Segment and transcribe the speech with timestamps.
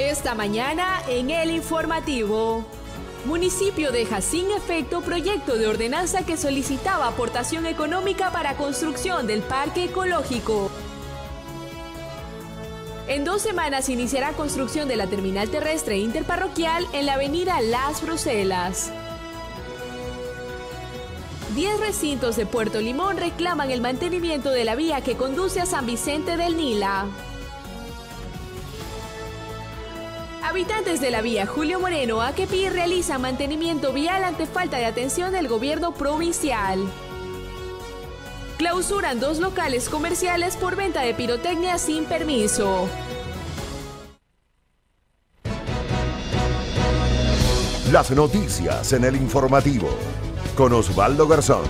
[0.00, 2.64] Esta mañana en el informativo.
[3.26, 9.84] Municipio deja sin efecto proyecto de ordenanza que solicitaba aportación económica para construcción del parque
[9.84, 10.70] ecológico.
[13.08, 18.90] En dos semanas iniciará construcción de la terminal terrestre interparroquial en la avenida Las Bruselas.
[21.54, 25.84] Diez recintos de Puerto Limón reclaman el mantenimiento de la vía que conduce a San
[25.84, 27.04] Vicente del Nila.
[30.50, 35.46] Habitantes de la vía Julio Moreno Akepi realizan mantenimiento vial ante falta de atención del
[35.46, 36.80] gobierno provincial.
[38.58, 42.88] Clausuran dos locales comerciales por venta de pirotecnia sin permiso.
[47.92, 49.88] Las noticias en el informativo
[50.56, 51.62] con Osvaldo Garzón.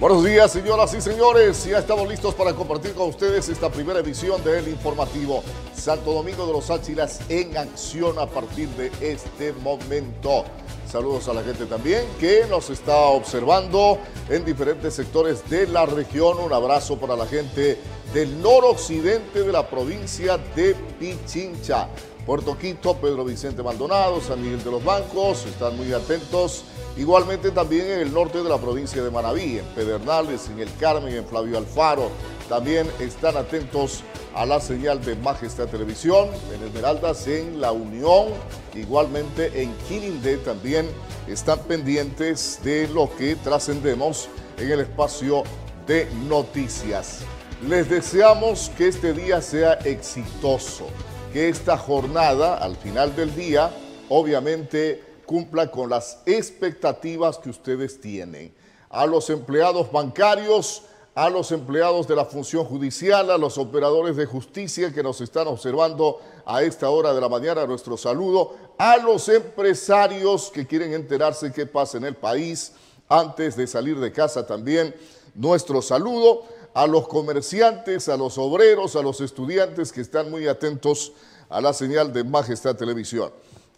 [0.00, 1.62] Buenos días, señoras y señores.
[1.66, 6.54] Ya estamos listos para compartir con ustedes esta primera edición del informativo Santo Domingo de
[6.54, 10.44] los Áchilas en acción a partir de este momento.
[10.90, 13.98] Saludos a la gente también que nos está observando
[14.30, 16.38] en diferentes sectores de la región.
[16.38, 17.76] Un abrazo para la gente
[18.14, 21.88] del noroccidente de la provincia de Pichincha.
[22.26, 26.64] Puerto Quito, Pedro Vicente Maldonado, San Miguel de los Bancos, están muy atentos.
[26.96, 31.14] Igualmente también en el norte de la provincia de Manabí, en Pedernales, en El Carmen,
[31.14, 32.10] en Flavio Alfaro.
[32.48, 34.02] También están atentos
[34.34, 38.28] a la señal de Majestad Televisión, en Esmeraldas, en La Unión,
[38.74, 40.86] igualmente en Quilindé también
[41.26, 45.44] están pendientes de lo que trascendemos en el espacio
[45.86, 47.20] de noticias.
[47.66, 50.86] Les deseamos que este día sea exitoso
[51.32, 53.70] que esta jornada, al final del día,
[54.08, 58.52] obviamente cumpla con las expectativas que ustedes tienen.
[58.88, 60.82] A los empleados bancarios,
[61.14, 65.46] a los empleados de la función judicial, a los operadores de justicia que nos están
[65.46, 71.52] observando a esta hora de la mañana, nuestro saludo, a los empresarios que quieren enterarse
[71.52, 72.72] qué pasa en el país
[73.08, 74.94] antes de salir de casa también,
[75.34, 76.44] nuestro saludo
[76.74, 81.12] a los comerciantes, a los obreros, a los estudiantes que están muy atentos
[81.48, 83.32] a la señal de Majestad Televisión.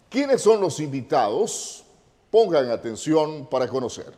[0.09, 1.83] ¿Quiénes son los invitados?
[2.29, 4.13] Pongan atención para conocer.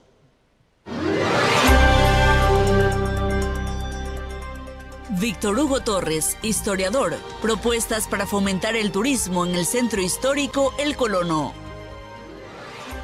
[5.20, 11.54] Víctor Hugo Torres, historiador, propuestas para fomentar el turismo en el centro histórico El Colono.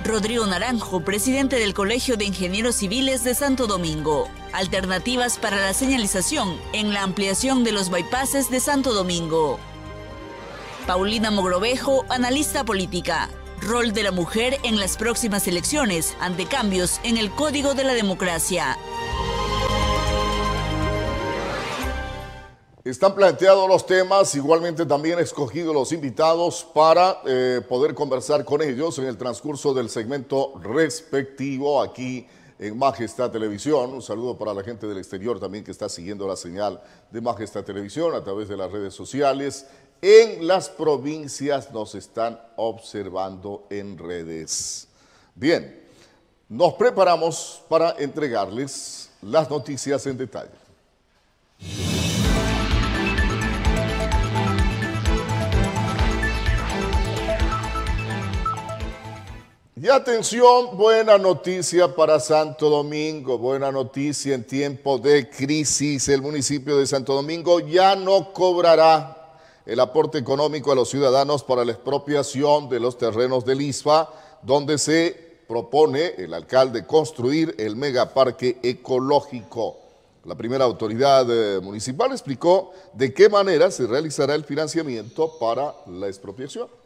[0.03, 4.27] Rodrigo Naranjo, presidente del Colegio de Ingenieros Civiles de Santo Domingo.
[4.53, 9.59] Alternativas para la señalización en la ampliación de los bypasses de Santo Domingo.
[10.85, 13.29] Paulina Mogrovejo, analista política.
[13.62, 17.94] Rol de la mujer en las próximas elecciones ante cambios en el Código de la
[17.94, 18.78] Democracia.
[22.83, 28.63] Están planteados los temas, igualmente también he escogido los invitados para eh, poder conversar con
[28.63, 33.91] ellos en el transcurso del segmento respectivo aquí en Majestad Televisión.
[33.91, 36.79] Un saludo para la gente del exterior también que está siguiendo la señal
[37.09, 39.66] de Majestad Televisión a través de las redes sociales.
[40.01, 44.88] En las provincias nos están observando en redes.
[45.33, 45.83] Bien,
[46.50, 50.51] nos preparamos para entregarles las noticias en detalle.
[59.84, 66.08] Y atención, buena noticia para Santo Domingo, buena noticia en tiempo de crisis.
[66.08, 71.66] El municipio de Santo Domingo ya no cobrará el aporte económico a los ciudadanos para
[71.66, 74.08] la expropiación de los terrenos del ISFA,
[74.44, 79.78] donde se propone el alcalde construir el megaparque ecológico.
[80.25, 86.06] La primera autoridad eh, municipal explicó de qué manera se realizará el financiamiento para la
[86.06, 86.81] expropiación.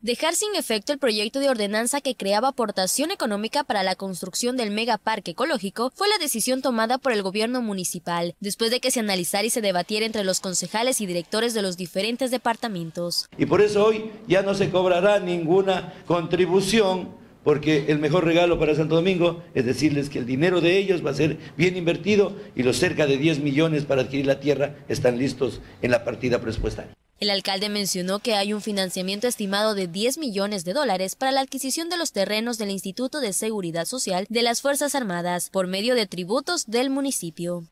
[0.00, 4.70] Dejar sin efecto el proyecto de ordenanza que creaba aportación económica para la construcción del
[4.70, 9.42] megaparque ecológico fue la decisión tomada por el gobierno municipal, después de que se analizara
[9.48, 13.28] y se debatiera entre los concejales y directores de los diferentes departamentos.
[13.36, 17.08] Y por eso hoy ya no se cobrará ninguna contribución
[17.42, 21.10] porque el mejor regalo para Santo Domingo es decirles que el dinero de ellos va
[21.10, 25.18] a ser bien invertido y los cerca de 10 millones para adquirir la tierra están
[25.18, 26.94] listos en la partida presupuestaria.
[27.20, 31.40] El alcalde mencionó que hay un financiamiento estimado de 10 millones de dólares para la
[31.40, 35.96] adquisición de los terrenos del Instituto de Seguridad Social de las Fuerzas Armadas por medio
[35.96, 37.64] de tributos del municipio.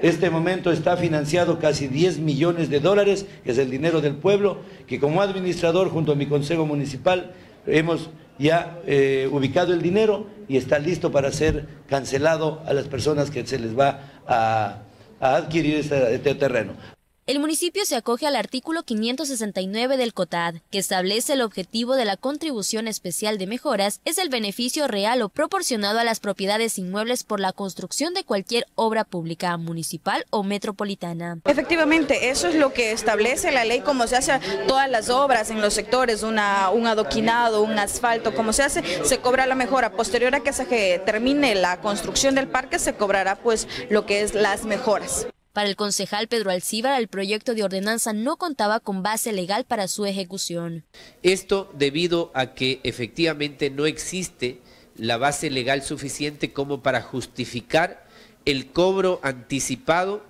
[0.00, 4.60] Este momento está financiado casi 10 millones de dólares, que es el dinero del pueblo,
[4.86, 7.34] que como administrador junto a mi consejo municipal
[7.66, 8.08] hemos
[8.38, 13.46] ya eh, ubicado el dinero y está listo para ser cancelado a las personas que
[13.46, 14.78] se les va a
[15.20, 16.95] adquirir este, este terreno.
[17.28, 22.16] El municipio se acoge al artículo 569 del COTAD, que establece el objetivo de la
[22.16, 27.40] contribución especial de mejoras es el beneficio real o proporcionado a las propiedades inmuebles por
[27.40, 31.40] la construcción de cualquier obra pública, municipal o metropolitana.
[31.46, 34.38] Efectivamente, eso es lo que establece la ley, como se hace
[34.68, 39.18] todas las obras en los sectores, una, un adoquinado, un asfalto, como se hace, se
[39.18, 39.90] cobra la mejora.
[39.90, 40.64] Posterior a que se
[41.04, 45.26] termine la construcción del parque, se cobrará pues lo que es las mejoras.
[45.56, 49.88] Para el concejal Pedro Alcíbar, el proyecto de ordenanza no contaba con base legal para
[49.88, 50.84] su ejecución.
[51.22, 54.60] Esto debido a que efectivamente no existe
[54.98, 58.06] la base legal suficiente como para justificar
[58.44, 60.22] el cobro anticipado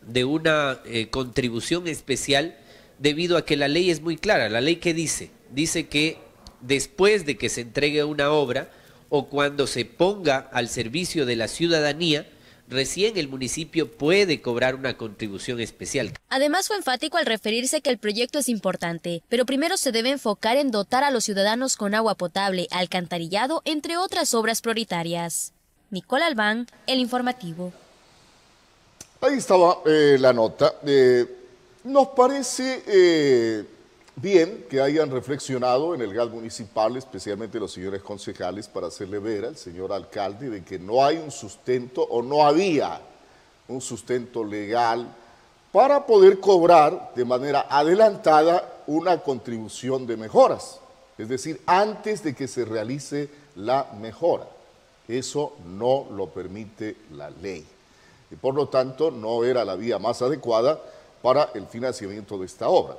[0.00, 2.56] de una eh, contribución especial
[3.00, 4.48] debido a que la ley es muy clara.
[4.48, 6.18] La ley que dice, dice que
[6.60, 8.70] después de que se entregue una obra
[9.08, 12.28] o cuando se ponga al servicio de la ciudadanía,
[12.72, 16.12] recién el municipio puede cobrar una contribución especial.
[16.28, 20.56] Además fue enfático al referirse que el proyecto es importante, pero primero se debe enfocar
[20.56, 25.52] en dotar a los ciudadanos con agua potable, alcantarillado, entre otras obras prioritarias.
[25.90, 27.72] Nicole Albán, El Informativo.
[29.20, 30.74] Ahí estaba eh, la nota.
[30.84, 31.24] Eh,
[31.84, 33.64] nos parece eh,
[34.16, 39.46] Bien que hayan reflexionado en el GAL municipal, especialmente los señores concejales, para hacerle ver
[39.46, 43.00] al señor alcalde de que no hay un sustento o no había
[43.68, 45.08] un sustento legal
[45.72, 50.78] para poder cobrar de manera adelantada una contribución de mejoras,
[51.16, 54.46] es decir, antes de que se realice la mejora.
[55.08, 57.66] Eso no lo permite la ley.
[58.30, 60.80] Y por lo tanto, no era la vía más adecuada
[61.22, 62.96] para el financiamiento de esta obra.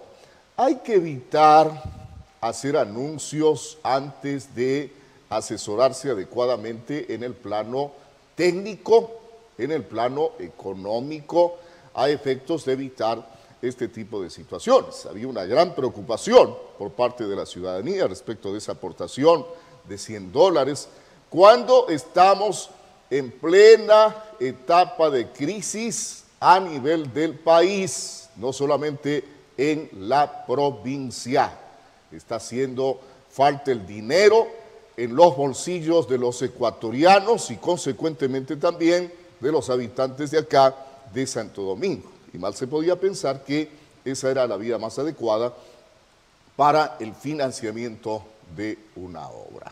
[0.55, 1.81] Hay que evitar
[2.39, 4.93] hacer anuncios antes de
[5.27, 7.91] asesorarse adecuadamente en el plano
[8.35, 9.19] técnico,
[9.57, 11.57] en el plano económico,
[11.95, 13.27] a efectos de evitar
[13.63, 15.07] este tipo de situaciones.
[15.07, 19.43] Había una gran preocupación por parte de la ciudadanía respecto de esa aportación
[19.89, 20.87] de 100 dólares,
[21.31, 22.69] cuando estamos
[23.09, 31.51] en plena etapa de crisis a nivel del país, no solamente en la provincia.
[32.11, 32.99] Está haciendo
[33.31, 34.47] falta el dinero
[34.95, 40.75] en los bolsillos de los ecuatorianos y consecuentemente también de los habitantes de acá
[41.13, 42.11] de Santo Domingo.
[42.33, 43.69] Y mal se podía pensar que
[44.05, 45.53] esa era la vía más adecuada
[46.55, 48.23] para el financiamiento
[48.55, 49.71] de una obra.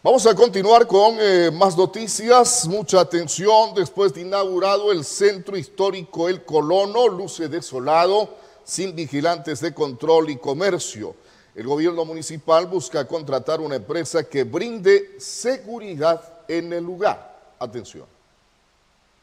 [0.00, 2.68] Vamos a continuar con eh, más noticias.
[2.68, 3.74] Mucha atención.
[3.74, 8.37] Después de inaugurado el centro histórico El Colono, luce desolado
[8.68, 11.16] sin vigilantes de control y comercio.
[11.54, 17.54] El gobierno municipal busca contratar una empresa que brinde seguridad en el lugar.
[17.58, 18.17] Atención.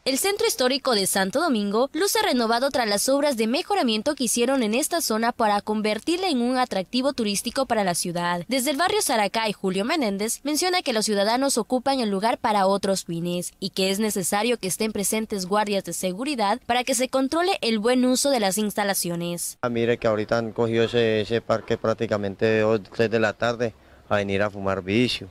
[0.06, 4.62] El centro histórico de Santo Domingo luce renovado tras las obras de mejoramiento que hicieron
[4.62, 8.44] en esta zona para convertirla en un atractivo turístico para la ciudad.
[8.46, 13.04] Desde el barrio Saracay, Julio Menéndez menciona que los ciudadanos ocupan el lugar para otros
[13.04, 17.58] fines y que es necesario que estén presentes guardias de seguridad para que se controle
[17.60, 19.58] el buen uso de las instalaciones.
[19.62, 23.74] Ah, mire que ahorita han cogido ese, parque prácticamente de 3 de la tarde
[24.08, 25.26] a venir a fumar vicio.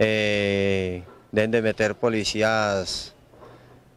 [0.00, 3.14] Eh, deben de meter policías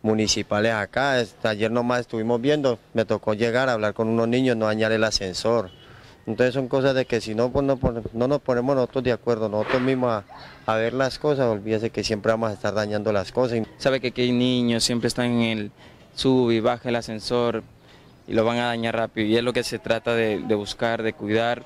[0.02, 1.24] municipales acá.
[1.44, 5.04] Ayer nomás estuvimos viendo, me tocó llegar a hablar con unos niños, no dañar el
[5.04, 5.72] ascensor.
[6.28, 7.80] Entonces son cosas de que si no, pues no,
[8.14, 10.24] no nos ponemos nosotros de acuerdo, nosotros mismos
[10.66, 13.60] a, ver las cosas, olvídese que siempre vamos a estar dañando las cosas.
[13.78, 15.72] Sabe que aquí hay niños, siempre están en el
[16.16, 17.64] sub y baja el ascensor
[18.28, 19.28] y lo van a dañar rápido.
[19.28, 21.64] Y es lo que se trata de, buscar, de cuidar,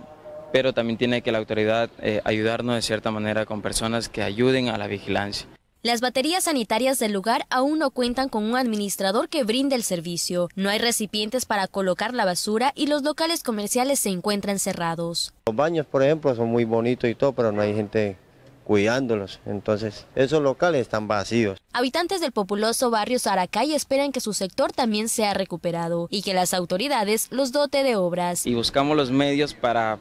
[0.54, 4.70] pero también tiene que la autoridad eh, ayudarnos de cierta manera con personas que ayuden
[4.70, 5.48] a la vigilancia.
[5.86, 10.50] Las baterías sanitarias del lugar aún no cuentan con un administrador que brinde el servicio.
[10.56, 15.32] No hay recipientes para colocar la basura y los locales comerciales se encuentran cerrados.
[15.46, 18.18] Los baños, por ejemplo, son muy bonitos y todo, pero no hay gente
[18.63, 19.39] cuidándolos.
[19.46, 21.60] Entonces, esos locales están vacíos.
[21.72, 26.56] Habitantes del populoso barrio Saracay esperan que su sector también sea recuperado y que las
[26.56, 28.48] autoridades los dote de obras.
[28.48, 30.00] Y buscamos los medios para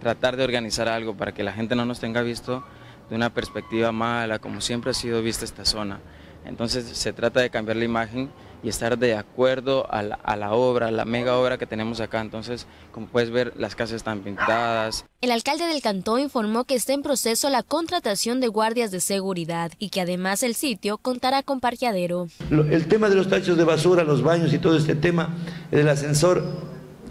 [0.00, 2.64] tratar de organizar algo para que la gente no nos tenga visto
[3.08, 6.00] de una perspectiva mala, como siempre ha sido vista esta zona.
[6.44, 8.30] Entonces se trata de cambiar la imagen
[8.62, 12.20] y estar de acuerdo a la, obra, a la mega obra que tenemos acá.
[12.20, 15.04] Entonces, como puedes ver, las casas están pintadas.
[15.20, 19.72] El alcalde del cantón informó que está en proceso la contratación de guardias de seguridad
[19.78, 22.28] y que además el sitio contará con parqueadero.
[22.50, 25.36] El tema de los tachos de basura, los baños y todo este tema
[25.70, 26.42] del ascensor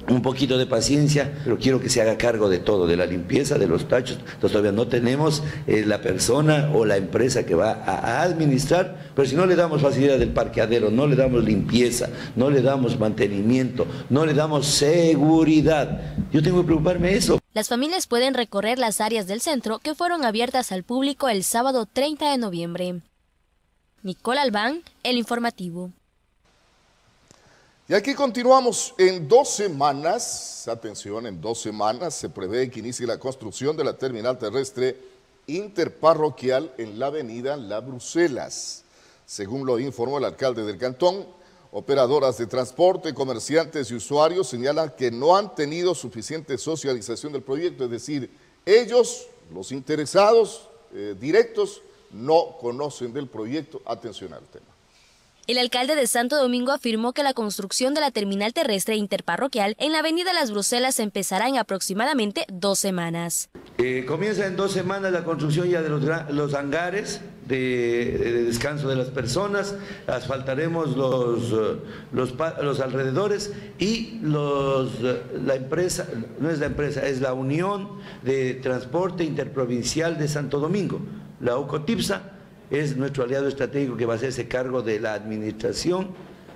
[0.09, 3.57] un poquito de paciencia, pero quiero que se haga cargo de todo, de la limpieza,
[3.57, 4.17] de los tachos.
[4.17, 9.27] Entonces todavía no tenemos eh, la persona o la empresa que va a, administrar, pero
[9.27, 13.85] si no le damos facilidad del parqueadero, no le damos limpieza, no le damos mantenimiento,
[14.09, 17.39] no le damos seguridad, yo tengo que preocuparme de eso.
[17.53, 21.85] Las familias pueden recorrer las áreas del centro que fueron abiertas al público el sábado
[21.91, 23.01] 30 de noviembre.
[24.03, 25.91] Nicole Albán, El Informativo.
[27.89, 28.93] Y aquí continuamos.
[28.97, 33.97] En dos semanas, atención, en dos semanas se prevé que inicie la construcción de la
[33.97, 34.97] terminal terrestre
[35.47, 38.83] interparroquial en la avenida La Bruselas.
[39.25, 41.25] Según lo informó el alcalde del cantón,
[41.71, 47.85] operadoras de transporte, comerciantes y usuarios señalan que no han tenido suficiente socialización del proyecto,
[47.85, 48.29] es decir,
[48.65, 53.81] ellos, los interesados eh, directos, no conocen del proyecto.
[53.85, 54.66] Atención al tema.
[55.47, 59.93] El alcalde de Santo Domingo afirmó que la construcción de la terminal terrestre interparroquial en
[59.93, 63.49] la avenida Las Bruselas empezará en aproximadamente dos semanas.
[63.77, 69.07] Eh, comienza en dos semanas la construcción ya de los, hangares de, descanso de las
[69.07, 69.75] personas,
[70.05, 71.79] asfaltaremos los, eh,
[72.11, 76.09] los, alrededores y eh, la empresa,
[76.41, 80.99] no es la empresa, es la Unión de Transporte Interprovincial de Santo Domingo,
[81.39, 82.33] la UCOTIPSA,
[82.69, 86.09] es nuestro aliado estratégico que va a hacerse cargo de la administración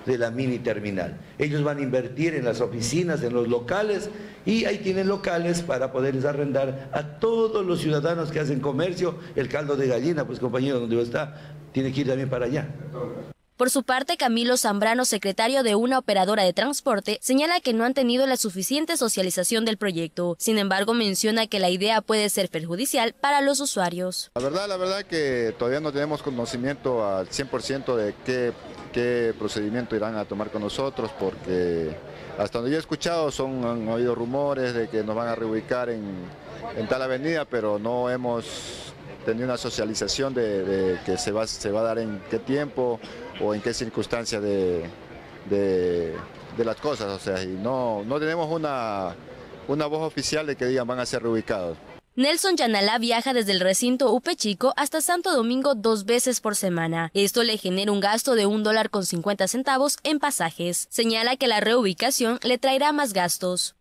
[0.05, 1.17] de la mini terminal.
[1.37, 4.09] Ellos van a invertir en las oficinas, en los locales,
[4.45, 9.47] y ahí tienen locales para poderles arrendar a todos los ciudadanos que hacen comercio el
[9.47, 11.39] caldo de gallina, pues compañero, donde está,
[11.71, 12.67] tiene que ir también para allá.
[13.61, 17.93] Por su parte, Camilo Zambrano, secretario de una operadora de transporte, señala que no han
[17.93, 20.35] tenido la suficiente socialización del proyecto.
[20.39, 24.31] Sin embargo, menciona que la idea puede ser perjudicial para los usuarios.
[24.33, 28.15] La verdad, la verdad que todavía no tenemos conocimiento al 100% de
[28.91, 31.95] qué, procedimiento irán a tomar con nosotros, porque
[32.39, 35.91] hasta donde yo he escuchado son, han oído rumores de que nos van a reubicar
[35.91, 36.25] en,
[36.89, 38.91] tal avenida, pero no hemos
[39.23, 42.99] tenido una socialización de, que se va, se va a dar en qué tiempo,
[43.41, 44.85] o en qué circunstancias de,
[45.49, 46.15] de,
[46.63, 49.15] las cosas, o sea, y no, no tenemos una,
[49.67, 51.77] una voz oficial de que digan van a ser reubicados.
[52.15, 57.09] Nelson Yanalá viaja desde el recinto Upe Chico hasta Santo Domingo dos veces por semana.
[57.13, 60.87] Esto le genera un gasto de un dólar con 50 centavos en pasajes.
[60.89, 63.75] Señala que la reubicación le traerá más gastos.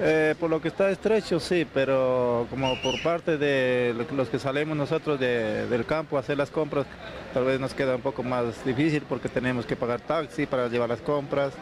[0.00, 4.76] Eh, por lo que está estrecho, sí, pero como por parte de los que salimos
[4.76, 6.86] nosotros del campo a hacer las compras,
[7.32, 10.88] tal vez nos queda un poco más difícil porque tenemos que pagar taxi para llevar
[10.88, 11.52] las compras.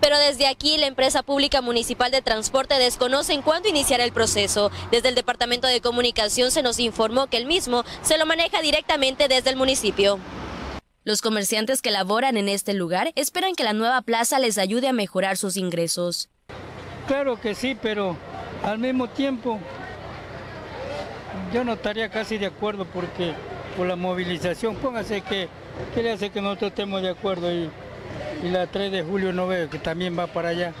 [0.00, 4.70] Pero desde aquí la empresa pública municipal de transporte desconoce en cuándo iniciará el proceso.
[4.90, 9.28] Desde el Departamento de Comunicación se nos informó que el mismo se lo maneja directamente
[9.28, 10.18] desde el municipio.
[11.02, 14.92] Los comerciantes que laboran en este lugar esperan que la nueva plaza les ayude a
[14.92, 16.30] mejorar sus ingresos.
[17.06, 18.16] Claro que sí, pero
[18.62, 19.58] al mismo tiempo
[21.52, 23.34] yo no estaría casi de acuerdo porque
[23.76, 25.48] por la movilización, póngase que,
[25.94, 27.70] ¿qué le hace que nosotros estemos de acuerdo y,
[28.42, 30.72] y la 3 de julio no veo que también va para allá?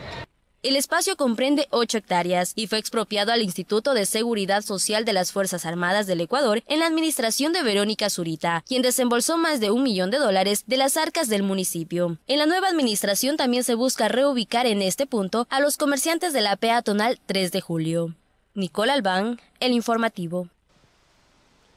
[0.64, 5.30] El espacio comprende 8 hectáreas y fue expropiado al Instituto de Seguridad Social de las
[5.30, 9.82] Fuerzas Armadas del Ecuador en la administración de Verónica Zurita, quien desembolsó más de un
[9.82, 12.16] millón de dólares de las arcas del municipio.
[12.26, 16.40] En la nueva administración también se busca reubicar en este punto a los comerciantes de
[16.40, 18.14] la peatonal 3 de julio.
[18.54, 20.48] Nicole Albán, El Informativo.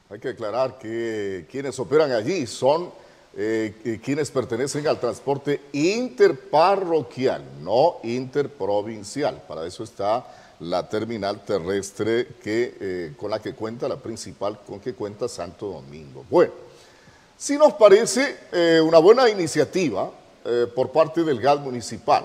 [0.10, 2.92] Hay que aclarar que quienes operan allí son
[3.36, 9.44] eh, quienes pertenecen al transporte interparroquial, no interprovincial.
[9.46, 10.26] Para eso está
[10.62, 15.68] la terminal terrestre que, eh, con la que cuenta, la principal con que cuenta Santo
[15.68, 16.24] Domingo.
[16.30, 16.54] Bueno,
[17.38, 20.12] sí nos parece eh, una buena iniciativa
[20.74, 22.24] por parte del GAD municipal,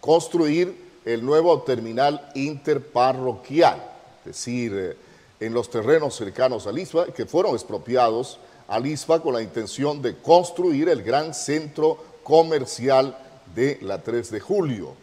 [0.00, 0.72] construir
[1.04, 3.82] el nuevo terminal interparroquial,
[4.20, 4.96] es decir,
[5.40, 10.16] en los terrenos cercanos a ISFA, que fueron expropiados al ISFA con la intención de
[10.16, 13.16] construir el gran centro comercial
[13.54, 14.94] de la 3 de julio.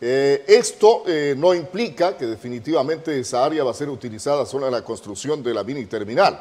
[0.00, 4.72] Eh, esto eh, no implica que definitivamente esa área va a ser utilizada solo en
[4.72, 6.38] la construcción de la mini terminal,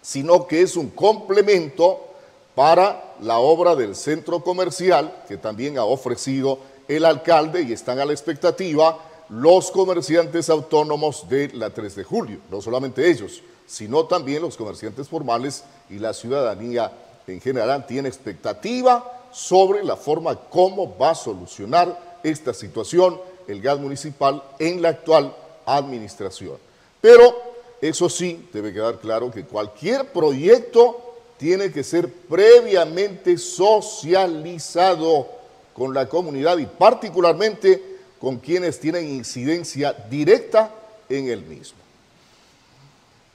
[0.00, 2.12] sino que es un complemento
[2.54, 8.04] para la obra del centro comercial que también ha ofrecido el alcalde y están a
[8.04, 8.98] la expectativa
[9.32, 15.08] los comerciantes autónomos de la 3 de julio, no solamente ellos, sino también los comerciantes
[15.08, 16.92] formales y la ciudadanía
[17.26, 23.78] en general tiene expectativa sobre la forma como va a solucionar esta situación el gas
[23.78, 25.34] municipal en la actual
[25.64, 26.58] administración.
[27.00, 27.34] Pero
[27.80, 35.26] eso sí, debe quedar claro que cualquier proyecto tiene que ser previamente socializado
[35.72, 37.91] con la comunidad y particularmente
[38.22, 40.70] con quienes tienen incidencia directa
[41.08, 41.78] en el mismo.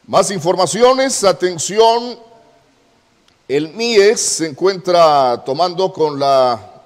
[0.05, 2.17] Más informaciones, atención,
[3.49, 6.85] el MIES se encuentra tomando con la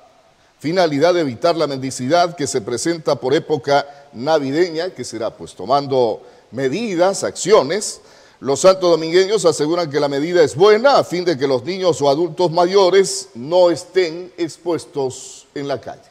[0.57, 6.23] finalidad de evitar la mendicidad que se presenta por época navideña, que será pues tomando
[6.49, 8.01] medidas, acciones.
[8.39, 12.01] Los santos domingueños aseguran que la medida es buena a fin de que los niños
[12.01, 16.10] o adultos mayores no estén expuestos en la calle.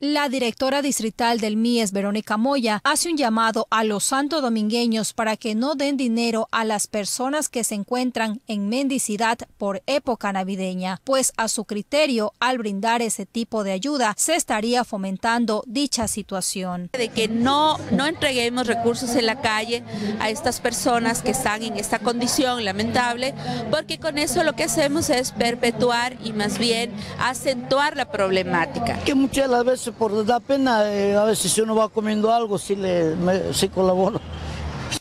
[0.00, 5.36] La directora distrital del MIES, Verónica Moya, hace un llamado a los santo domingueños para
[5.36, 11.00] que no den dinero a las personas que se encuentran en mendicidad por época navideña,
[11.02, 16.90] pues a su criterio, al brindar ese tipo de ayuda, se estaría fomentando dicha situación.
[16.92, 19.82] De que no, no entreguemos recursos en la calle
[20.20, 23.34] a estas personas que están en esta condición lamentable,
[23.68, 28.96] porque con eso lo que hacemos es perpetuar y más bien acentuar la problemática.
[29.00, 32.76] Que muchas veces por da pena, eh, a veces si uno va comiendo algo, sí,
[32.76, 34.20] le, me, sí colaboro.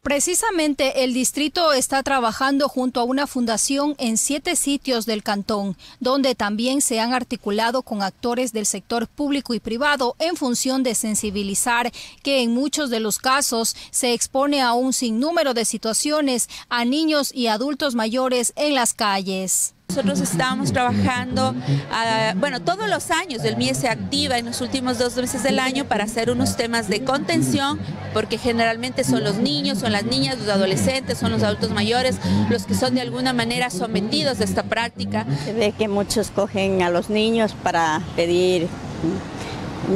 [0.03, 6.36] Precisamente el distrito está trabajando junto a una fundación en siete sitios del cantón, donde
[6.36, 11.91] también se han articulado con actores del sector público y privado en función de sensibilizar
[12.24, 17.32] que en muchos de los casos se expone a un sinnúmero de situaciones a niños
[17.34, 19.74] y adultos mayores en las calles.
[19.89, 25.00] Nosotros estamos trabajando, uh, bueno, todos los años el MIE se activa en los últimos
[25.00, 27.79] dos meses del año para hacer unos temas de contención,
[28.13, 32.17] porque generalmente son los niños, son las niñas, los adolescentes, son los adultos mayores,
[32.50, 35.25] los que son de alguna manera sometidos a esta práctica.
[35.46, 38.67] Se ve que muchos cogen a los niños para pedir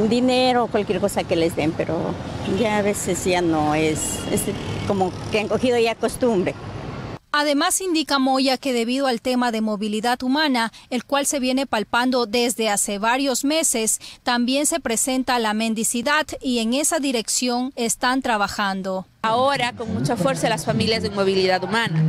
[0.09, 1.97] dinero, cualquier cosa que les den, pero
[2.59, 4.41] ya a veces ya no es, es
[4.87, 6.55] como que han cogido ya costumbre.
[7.31, 12.25] Además, indica Moya que debido al tema de movilidad humana, el cual se viene palpando
[12.25, 19.07] desde hace varios meses, también se presenta la mendicidad y en esa dirección están trabajando.
[19.23, 22.03] Ahora, con mucha fuerza, las familias de movilidad humana.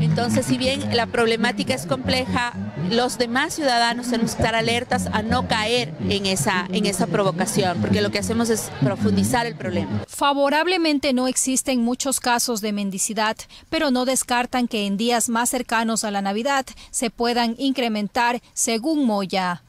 [0.00, 2.52] Entonces, si bien la problemática es compleja,
[2.90, 7.80] los demás ciudadanos tenemos que estar alertas a no caer en esa, en esa provocación,
[7.80, 10.04] porque lo que hacemos es profundizar el problema.
[10.08, 13.38] Favorablemente no existen muchos casos de mendicidad,
[13.70, 19.06] pero no descartan que en días más cercanos a la Navidad se puedan incrementar, según
[19.06, 19.62] Moya.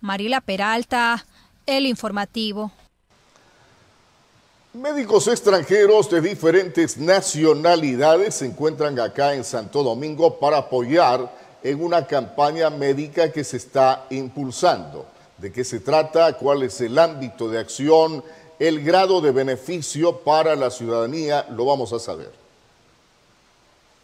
[0.00, 1.24] Marila Peralta,
[1.66, 2.72] El Informativo.
[4.74, 11.30] Médicos extranjeros de diferentes nacionalidades se encuentran acá en Santo Domingo para apoyar
[11.62, 15.04] en una campaña médica que se está impulsando.
[15.36, 16.38] ¿De qué se trata?
[16.38, 18.24] ¿Cuál es el ámbito de acción?
[18.58, 22.41] El grado de beneficio para la ciudadanía lo vamos a saber.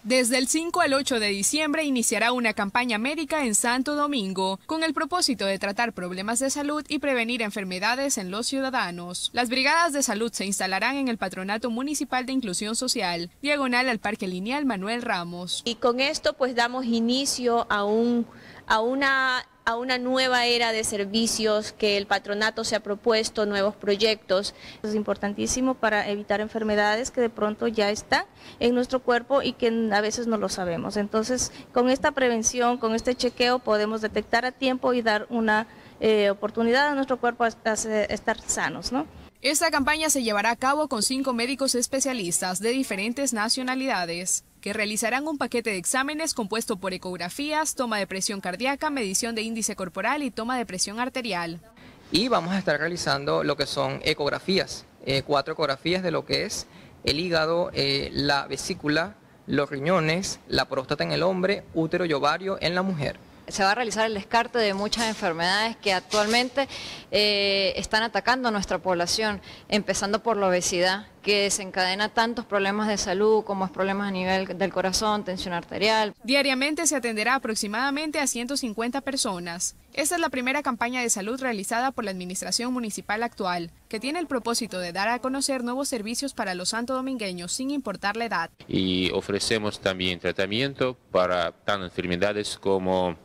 [0.05, 4.85] Desde el 5 al 8 de diciembre iniciará una campaña médica en Santo Domingo con
[4.85, 9.31] el propósito de tratar problemas de salud y prevenir enfermedades en los ciudadanos.
[9.33, 13.99] Las brigadas de salud se instalarán en el Patronato Municipal de Inclusión Social, diagonal al
[13.99, 15.63] Parque Lineal Manuel Ramos.
[15.65, 18.27] Y con esto pues damos inicio a un
[18.69, 23.77] a una a una nueva era de servicios que el patronato se ha propuesto, nuevos
[23.77, 24.55] proyectos.
[24.83, 28.25] Es importantísimo para evitar enfermedades que de pronto ya están
[28.61, 30.97] en nuestro cuerpo y que a veces no lo sabemos.
[30.97, 35.67] Entonces, con esta prevención, con este chequeo, podemos detectar a tiempo y dar una
[36.01, 39.07] eh, oportunidad a nuestro cuerpo a, a estar sanos, ¿no?
[39.43, 45.27] Esta campaña se llevará a cabo con cinco médicos especialistas de diferentes nacionalidades que realizarán
[45.27, 50.23] un paquete de exámenes compuesto por ecografías, toma de presión cardíaca, medición de índice corporal
[50.23, 51.61] y toma de presión arterial.
[52.11, 56.45] Y vamos a estar realizando lo que son ecografías, eh, cuatro ecografías de lo que
[56.45, 56.67] es
[57.05, 59.15] el hígado, eh, la vesícula,
[59.47, 63.19] los riñones, la próstata en el hombre, útero y ovario en la mujer
[63.51, 66.69] se va a realizar el descarte de muchas enfermedades que actualmente
[67.11, 72.97] eh, están atacando a nuestra población, empezando por la obesidad, que desencadena tantos problemas de
[72.97, 76.15] salud como es problemas a nivel del corazón, tensión arterial.
[76.23, 79.75] Diariamente se atenderá aproximadamente a 150 personas.
[79.99, 84.21] Esta es la primera campaña de salud realizada por la administración municipal actual, que tiene
[84.21, 88.27] el propósito de dar a conocer nuevos servicios para los santo domingueños sin importar la
[88.27, 88.51] edad.
[88.69, 93.17] Y ofrecemos también tratamiento para tan enfermedades como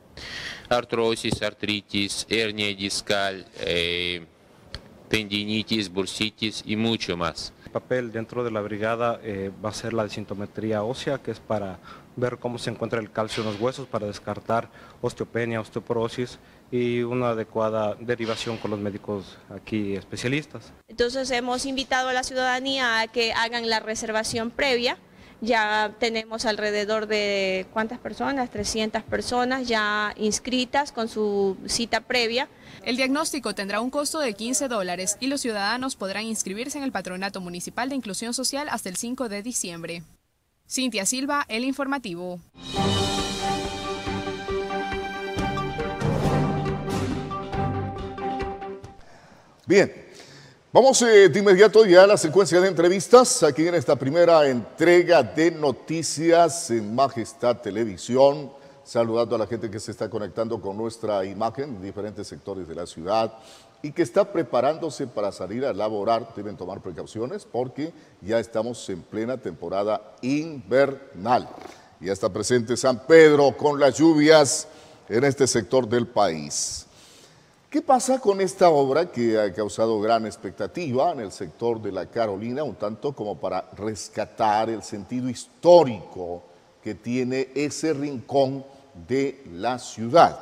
[0.67, 4.25] artrosis, artritis, hernia discal, eh,
[5.09, 7.53] tendinitis, bursitis y mucho más.
[7.67, 11.39] El papel dentro de la brigada eh, va a ser la desintometría ósea, que es
[11.39, 11.77] para
[12.15, 14.69] ver cómo se encuentra el calcio en los huesos, para descartar
[15.01, 16.39] osteopenia, osteoporosis
[16.71, 20.73] y una adecuada derivación con los médicos aquí especialistas.
[20.87, 24.97] Entonces hemos invitado a la ciudadanía a que hagan la reservación previa
[25.41, 28.49] Ya tenemos alrededor de, ¿cuántas personas?
[28.49, 32.47] 300 personas ya inscritas con su cita previa.
[32.83, 36.93] El diagnóstico tendrá un costo de 15 dólares y los ciudadanos podrán inscribirse en el
[36.93, 40.03] Patronato Municipal de Inclusión Social hasta el 5 de diciembre.
[40.67, 42.39] Cintia Silva, El Informativo.
[49.65, 49.91] Bien,
[50.71, 55.23] vamos eh, de inmediato ya a la secuencia de entrevistas aquí en esta primera entrega
[55.23, 58.51] de noticias en Majestad Televisión.
[58.83, 62.75] Saludando a la gente que se está conectando con nuestra imagen en diferentes sectores de
[62.75, 63.33] la ciudad
[63.83, 66.33] y que está preparándose para salir a laborar.
[66.35, 71.49] Deben tomar precauciones porque ya estamos en plena temporada invernal.
[71.99, 74.67] Ya está presente San Pedro con las lluvias
[75.09, 76.87] en este sector del país.
[77.69, 82.05] ¿Qué pasa con esta obra que ha causado gran expectativa en el sector de la
[82.05, 86.43] Carolina, un tanto como para rescatar el sentido histórico
[86.81, 88.63] que tiene ese rincón
[89.07, 90.39] de la ciudad?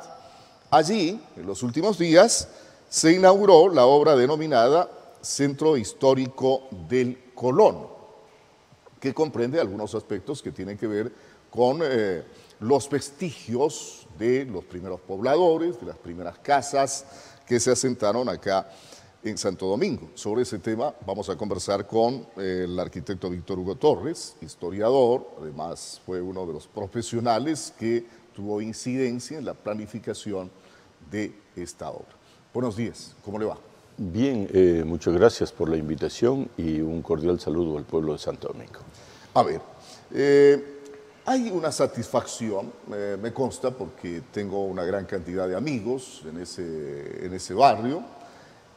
[0.70, 2.48] Allí, en los últimos días,
[2.92, 4.86] se inauguró la obra denominada
[5.22, 7.86] Centro Histórico del Colón,
[9.00, 11.10] que comprende algunos aspectos que tienen que ver
[11.48, 12.22] con eh,
[12.60, 17.06] los vestigios de los primeros pobladores, de las primeras casas
[17.46, 18.68] que se asentaron acá
[19.24, 20.10] en Santo Domingo.
[20.14, 25.98] Sobre ese tema vamos a conversar con eh, el arquitecto Víctor Hugo Torres, historiador, además
[26.04, 28.04] fue uno de los profesionales que
[28.36, 30.50] tuvo incidencia en la planificación
[31.10, 32.21] de esta obra.
[32.54, 33.56] Buenos días, ¿cómo le va?
[33.96, 38.48] Bien, eh, muchas gracias por la invitación y un cordial saludo al pueblo de Santo
[38.48, 38.80] Domingo.
[39.32, 39.62] A ver,
[40.12, 40.62] eh,
[41.24, 42.70] hay una satisfacción,
[43.22, 48.02] me consta, porque tengo una gran cantidad de amigos en ese, en ese barrio,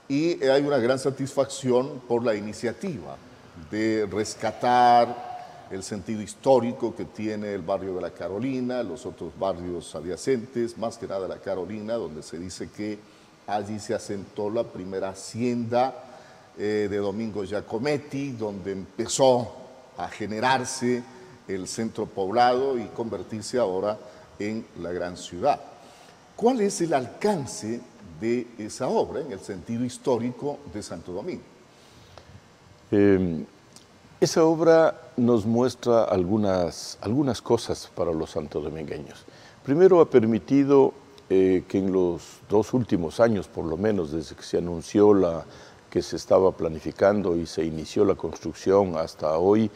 [0.08, 3.18] y hay una gran satisfacción por la iniciativa
[3.70, 9.94] de rescatar el sentido histórico que tiene el barrio de la Carolina, los otros barrios
[9.96, 13.15] adyacentes, más que nada la Carolina, donde se dice que
[13.48, 16.04] allí se asentó la primera hacienda
[16.58, 19.52] eh, de Domingo Giacometti, donde empezó
[19.98, 21.04] a generarse
[21.48, 23.98] el centro poblado y convertirse ahora
[24.40, 25.60] en la gran ciudad.
[26.36, 27.82] ¿Cuál es el alcance
[28.20, 31.44] de esa obra en el sentido histórico de Santo Domingo?
[32.92, 33.46] Eh,
[34.20, 39.24] esa obra nos muestra algunas, algunas cosas para los santodomingueños.
[39.64, 40.94] Primero ha permitido
[41.30, 45.46] eh, que en los dos últimos años, por lo menos desde que se anunció la,
[45.90, 49.72] que se estaba planificando y se inició la construcción hasta hoy,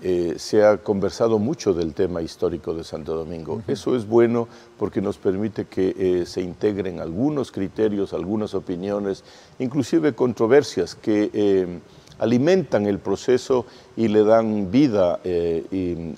[0.00, 3.62] eh, se ha conversado mucho del tema histórico de Santo Domingo.
[3.68, 9.24] Eso es bueno porque nos permite que eh, se integren algunos criterios, algunas opiniones,
[9.58, 11.80] inclusive controversias que
[12.22, 16.14] alimentan el proceso y le dan vida y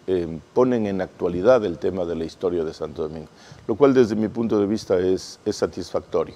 [0.53, 3.29] ponen en actualidad el tema de la historia de Santo Domingo,
[3.67, 6.35] lo cual desde mi punto de vista es satisfactorio.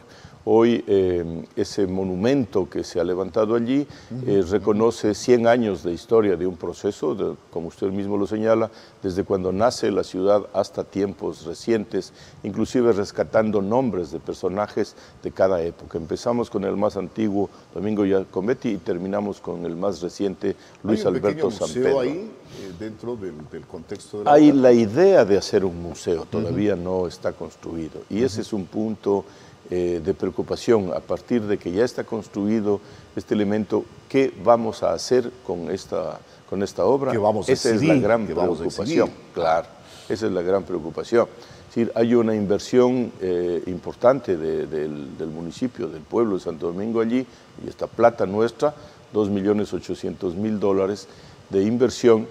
[0.50, 3.86] Hoy eh, ese monumento que se ha levantado allí
[4.26, 8.70] eh, reconoce 100 años de historia de un proceso, como usted mismo lo señala,
[9.02, 15.60] desde cuando nace la ciudad hasta tiempos recientes, inclusive rescatando nombres de personajes de cada
[15.60, 15.98] época.
[15.98, 21.50] Empezamos con el más antiguo, Domingo Giacometti, y terminamos con el más reciente, Luis Alberto
[21.50, 22.00] San Pedro.
[22.00, 23.34] ahí, eh, dentro del,
[23.70, 28.22] contexto de la Hay la idea de hacer un museo, todavía no está construido, y
[28.22, 29.26] ese es un punto
[29.70, 32.80] eh, de preocupación a partir de que ya está construido
[33.14, 37.12] este elemento, ¿qué vamos a hacer con esta, con esta obra?
[37.18, 39.66] Vamos esa es la gran preocupación, claro,
[40.08, 41.28] esa es la gran preocupación.
[41.68, 47.02] Es decir, hay una inversión eh, importante del, del, municipio, del pueblo de Santo Domingo
[47.02, 47.26] allí,
[47.62, 48.74] y esta plata nuestra,
[49.12, 51.08] 2.800.000 dólares
[51.50, 52.26] de inversión,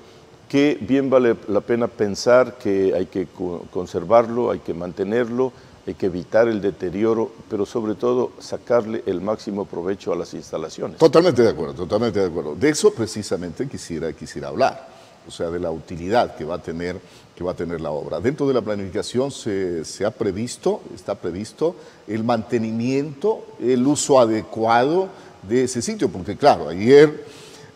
[0.50, 3.28] que bien vale la pena pensar que hay que
[3.72, 5.52] conservarlo, hay que mantenerlo,
[5.88, 10.98] hay que evitar el deterioro, pero sobre todo sacarle el máximo provecho a las instalaciones.
[10.98, 12.56] Totalmente de acuerdo, totalmente de acuerdo.
[12.56, 14.86] De eso precisamente quisiera, quisiera hablar,
[15.26, 17.00] o sea, de la utilidad que va a tener,
[17.34, 18.20] que va a tener la obra.
[18.20, 25.08] Dentro de la planificación se, ha previsto, está previsto el mantenimiento, el uso adecuado
[25.48, 27.24] de ese sitio, porque claro, ayer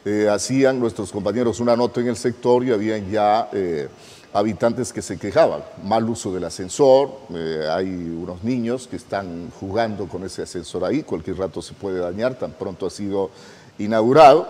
[0.04, 3.48] eh, hacían nuestros compañeros una nota en el sector y habían ya...
[3.54, 3.88] Eh,
[4.34, 10.08] habitantes que se quejaban, mal uso del ascensor, eh, hay unos niños que están jugando
[10.08, 13.30] con ese ascensor ahí, cualquier rato se puede dañar, tan pronto ha sido
[13.78, 14.48] inaugurado.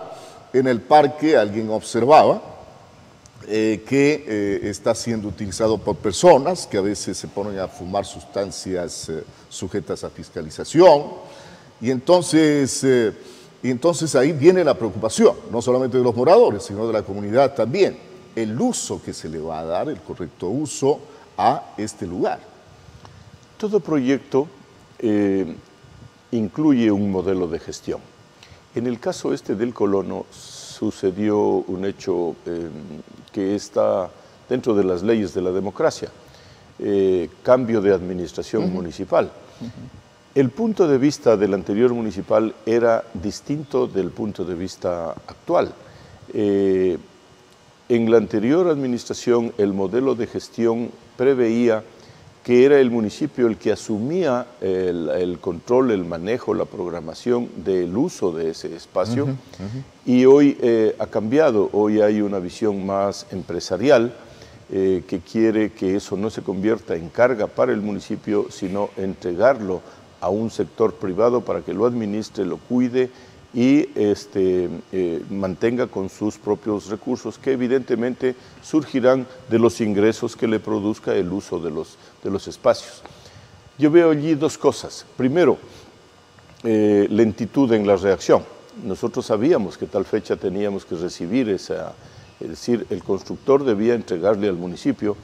[0.52, 2.42] En el parque alguien observaba
[3.48, 8.04] eh, que eh, está siendo utilizado por personas que a veces se ponen a fumar
[8.04, 9.10] sustancias
[9.48, 11.06] sujetas a fiscalización,
[11.80, 12.84] y entonces,
[13.60, 17.56] y entonces ahí viene la preocupación, no solamente de los moradores, sino de la comunidad
[17.56, 21.00] también el uso que se le va a dar, el correcto uso
[21.36, 22.40] a este lugar.
[23.56, 24.48] Todo proyecto
[24.98, 25.54] eh,
[26.32, 28.00] incluye un modelo de gestión.
[28.74, 32.68] En el caso este del colono sucedió un hecho eh,
[33.30, 34.10] que está
[34.48, 36.08] dentro de las leyes de la democracia,
[36.78, 39.30] eh, cambio de administración municipal.
[40.34, 45.72] El punto de vista del anterior municipal era distinto del punto de vista actual.
[46.32, 46.98] Eh,
[47.94, 51.84] en la anterior administración el modelo de gestión preveía
[52.42, 58.32] que era el municipio el que asumía el, control, el manejo, la programación del uso
[58.32, 59.28] de ese espacio.
[60.06, 64.14] Y hoy eh, ha cambiado, hoy hay una visión más empresarial
[64.72, 69.82] eh, que quiere que eso no se convierta en carga para el municipio, sino entregarlo
[70.22, 73.10] a un sector privado para que lo administre, lo cuide
[73.54, 80.48] y este, eh, mantenga con sus propios recursos que evidentemente surgirán de los ingresos que
[80.48, 83.02] le produzca el uso de los, de los espacios.
[83.78, 85.04] Yo veo allí dos cosas.
[85.16, 85.58] Primero,
[86.62, 88.42] eh, lentitud en la reacción.
[88.84, 91.92] Nosotros sabíamos que tal fecha teníamos que recibir esa,
[92.40, 95.16] es decir, el constructor debía entregarle al municipio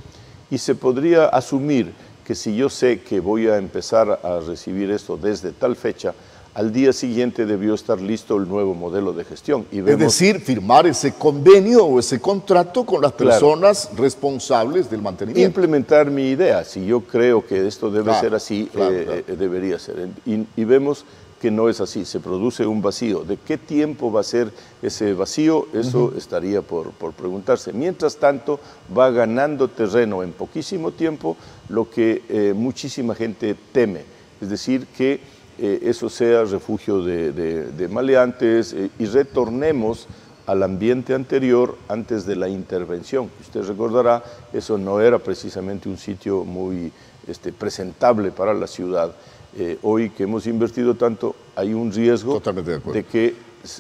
[0.51, 1.93] y se podría asumir
[2.27, 6.13] que si yo sé que voy a empezar a recibir esto desde tal fecha,
[6.59, 9.65] al día siguiente debió estar listo el nuevo modelo de gestión.
[9.71, 15.47] Y es decir, firmar ese convenio o ese contrato con las personas responsables del mantenimiento.
[15.47, 16.65] Implementar mi idea.
[16.65, 20.09] Si yo creo que esto debe ser así, eh, eh, debería ser.
[20.27, 21.05] Y, vemos
[21.41, 23.23] que no es así, se produce un vacío.
[23.23, 24.51] ¿De qué tiempo va a ser
[24.83, 25.69] ese vacío?
[25.73, 27.73] Eso estaría por, preguntarse.
[27.73, 28.59] Mientras tanto,
[28.97, 31.37] va ganando terreno en poquísimo tiempo
[31.69, 34.03] lo que eh, muchísima gente teme.
[34.41, 40.07] Es decir, que eh, eso sea refugio de, maleantes eh, y retornemos
[40.47, 43.31] al ambiente anterior antes de la intervención.
[43.41, 46.93] Usted recordará, eso no era precisamente un sitio muy
[47.27, 49.13] este, presentable para la ciudad.
[49.57, 52.41] Eh, hoy que hemos invertido tanto, hay un riesgo
[52.93, 53.35] de que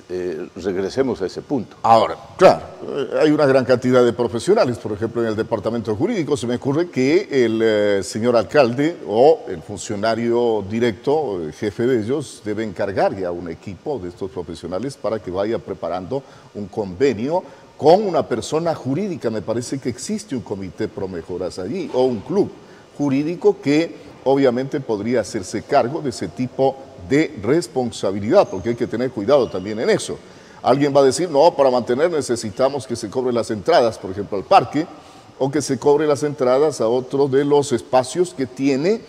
[0.08, 1.76] eh, regresemos a ese punto.
[1.82, 6.36] Ahora, claro, eh, hay una gran cantidad de profesionales, por ejemplo, en el departamento jurídico
[6.36, 12.00] se me ocurre que el eh, señor alcalde o el funcionario directo, el jefe de
[12.02, 16.22] ellos, debe encargar ya un equipo de estos profesionales para que vaya preparando
[16.54, 17.42] un convenio
[17.76, 19.30] con una persona jurídica.
[19.30, 22.50] Me parece que existe un comité pro mejoras allí o un club
[22.96, 28.86] jurídico que obviamente podría hacerse cargo de ese tipo de de responsabilidad, porque hay que
[28.86, 30.18] tener cuidado también en eso.
[30.62, 34.36] Alguien va a decir, no, para mantener necesitamos que se cobren las entradas, por ejemplo,
[34.36, 34.86] al parque,
[35.38, 39.00] o que se cobre las entradas a otro de los espacios que tiene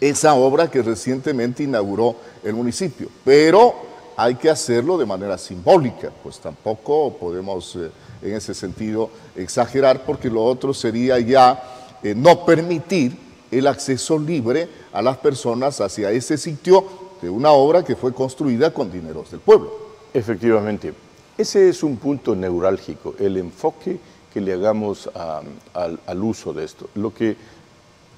[0.00, 3.08] esa obra que recientemente inauguró el municipio.
[3.24, 3.74] Pero
[4.16, 7.90] hay que hacerlo de manera simbólica, pues tampoco podemos eh,
[8.22, 13.16] en ese sentido exagerar, porque lo otro sería ya eh, no permitir
[13.50, 18.74] el acceso libre a las personas hacia ese sitio de una obra que fue construida
[18.74, 19.70] con dineros del pueblo.
[20.12, 20.92] Efectivamente,
[21.38, 23.98] ese es un punto neurálgico, el enfoque
[24.32, 27.36] que le hagamos al, uso de esto, lo que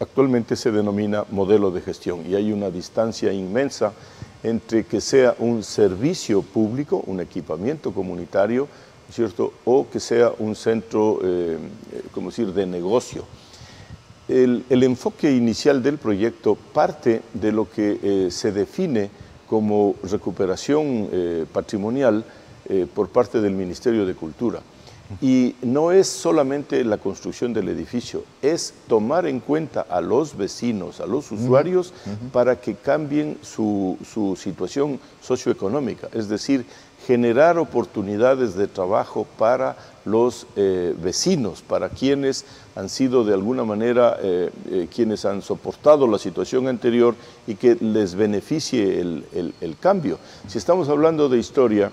[0.01, 3.93] actualmente se denomina modelo de gestión y hay una distancia inmensa
[4.43, 8.69] entre que sea un servicio público, un equipamiento comunitario,
[9.13, 9.53] ¿cierto?
[9.65, 11.59] o que sea un centro, eh,
[11.93, 13.25] eh decir, de negocio.
[14.27, 19.11] El, enfoque inicial del proyecto parte de lo que eh, se define
[19.49, 22.25] como recuperación eh, patrimonial
[22.69, 24.61] eh, por parte del Ministerio de Cultura.
[25.21, 30.99] Y no es solamente la construcción del edificio, es tomar en cuenta a los vecinos,
[31.01, 31.93] a los usuarios,
[32.33, 36.09] para que cambien su, su situación socioeconómica.
[36.15, 36.65] Es decir,
[37.07, 42.45] generar oportunidades de trabajo para los eh, vecinos, para quienes
[42.77, 47.15] han sido de alguna manera eh, eh, quienes han soportado la situación anterior
[47.47, 50.19] y que les beneficie el, cambio.
[50.47, 51.91] Si estamos hablando de historia,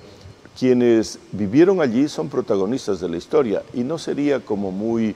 [0.57, 5.15] quienes vivieron allí son protagonistas de la historia y no sería como muy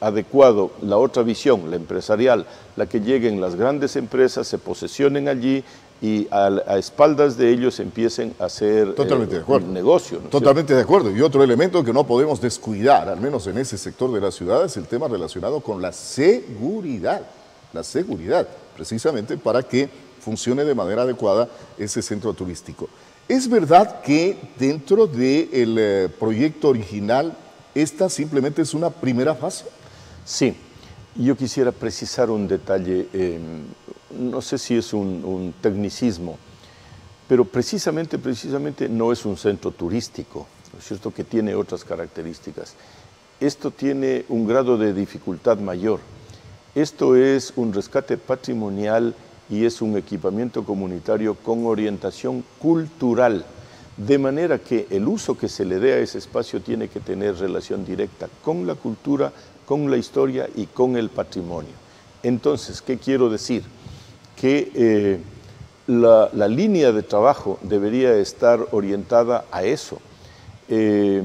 [0.00, 5.62] adecuado la otra visión, la empresarial, la que lleguen las grandes empresas, se posesionen allí
[6.00, 9.66] y a, espaldas de ellos empiecen a hacer Totalmente de acuerdo.
[9.66, 10.18] un negocio.
[10.30, 11.10] Totalmente de acuerdo.
[11.10, 14.64] Y otro elemento que no podemos descuidar, al menos en ese sector de la ciudad,
[14.64, 17.22] es el tema relacionado con la seguridad.
[17.72, 19.88] La seguridad, precisamente para que
[20.20, 22.88] funcione de manera adecuada ese centro turístico.
[23.28, 27.36] ¿Es verdad que dentro del eh, proyecto original
[27.74, 29.66] esta simplemente es una primera fase?
[30.24, 30.56] Sí.
[31.14, 33.08] Yo quisiera precisar un detalle
[34.10, 36.38] no sé si es un, tecnicismo,
[37.28, 40.46] pero precisamente, precisamente no es un centro turístico.
[40.72, 42.74] ¿no es cierto?, que tiene otras características.
[43.40, 46.00] Esto tiene un grado de dificultad mayor.
[46.74, 49.14] Esto es un rescate patrimonial
[49.48, 53.44] y es un equipamiento comunitario con orientación cultural,
[53.96, 57.36] de manera que el uso que se le dé a ese espacio tiene que tener
[57.36, 59.32] relación directa con la cultura,
[59.66, 61.72] con la historia y con el patrimonio.
[62.22, 63.62] Entonces, ¿qué quiero decir?
[64.40, 65.18] Que eh,
[65.86, 69.98] la, la, línea de trabajo debería estar orientada a eso.
[70.68, 71.22] Eh,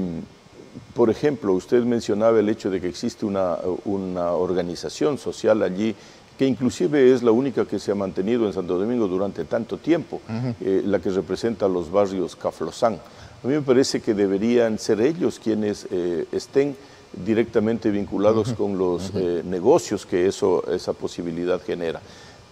[0.94, 5.94] por ejemplo, usted mencionaba el hecho de que existe una, una organización social allí
[6.38, 10.20] que inclusive es la única que se ha mantenido en Santo Domingo durante tanto tiempo,
[10.28, 10.54] uh -huh.
[10.60, 12.94] eh, la que representa los barrios Caflosán.
[13.42, 16.76] A mí me parece que deberían ser ellos quienes eh, estén
[17.24, 18.56] directamente vinculados uh -huh.
[18.56, 19.20] con los uh -huh.
[19.20, 22.00] eh, negocios que eso, esa posibilidad genera.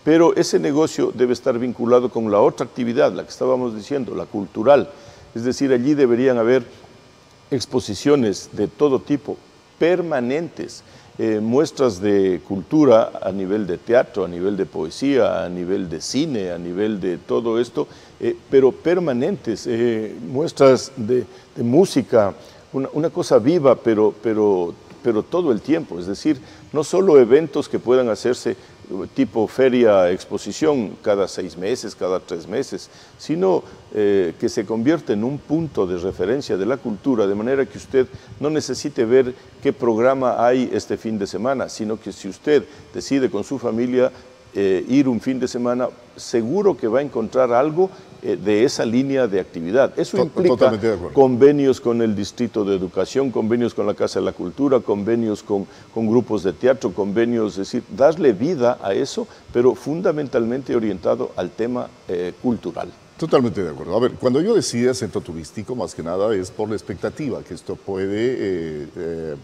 [0.04, 4.26] Pero ese negocio debe estar vinculado con la otra actividad, la que estábamos diciendo, la
[4.26, 4.90] cultural.
[5.34, 6.64] Es decir, allí deberían haber
[7.50, 9.36] exposiciones de todo tipo,
[9.78, 10.82] permanentes,
[11.18, 16.00] eh, muestras de cultura a nivel de teatro, a nivel de poesía, a nivel de
[16.00, 17.86] cine, a nivel de todo esto,
[18.18, 22.34] eh, pero permanentes, eh, muestras de, música,
[22.72, 26.40] una, una, cosa viva, pero, pero, pero todo el tiempo, es decir,
[26.72, 28.56] no solo eventos que puedan hacerse
[29.14, 33.62] tipo feria, exposición cada seis meses, cada tres meses, sino
[33.94, 37.78] eh, que se convierta en un punto de referencia de la cultura, de manera que
[37.78, 38.06] usted
[38.40, 43.30] no necesite ver qué programa hay este fin de semana, sino que si usted decide
[43.30, 44.12] con su familia
[44.54, 47.90] eh, ir un fin de semana, seguro que va a encontrar algo
[48.22, 49.98] de esa línea de actividad.
[49.98, 50.72] Eso implica
[51.12, 55.66] convenios con el Distrito de Educación, convenios con la Casa de la Cultura, convenios con,
[55.92, 61.50] con grupos de teatro, convenios, es decir, darle vida a eso, pero fundamentalmente orientado al
[61.50, 62.88] tema eh, cultural.
[63.16, 63.96] Totalmente de acuerdo.
[63.96, 67.54] A ver, cuando yo decía centro turístico, más que nada es por la expectativa que
[67.54, 69.36] esto puede eh, eh,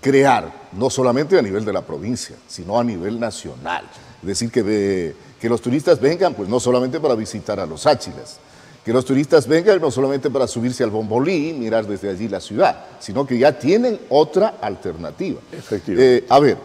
[0.00, 3.84] crear, no solamente a nivel de la provincia, sino a nivel nacional.
[4.22, 7.86] Es decir, que, de, que los turistas vengan, pues no solamente para visitar a los
[7.86, 8.38] Áchilas,
[8.84, 12.40] que los turistas vengan no solamente para subirse al Bombolí y mirar desde allí la
[12.40, 15.40] ciudad, sino que ya tienen otra alternativa.
[15.88, 16.58] Eh, a ver,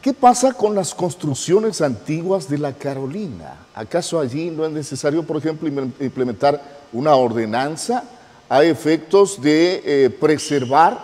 [0.00, 3.66] ¿qué pasa con las construcciones antiguas de la Carolina?
[3.74, 8.04] ¿Acaso allí no es necesario, por ejemplo, implementar una ordenanza
[8.48, 10.98] a efectos de eh, preservar,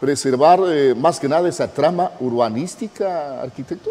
[0.00, 3.90] preservar eh, más que nada esa trama urbanística, arquitecto?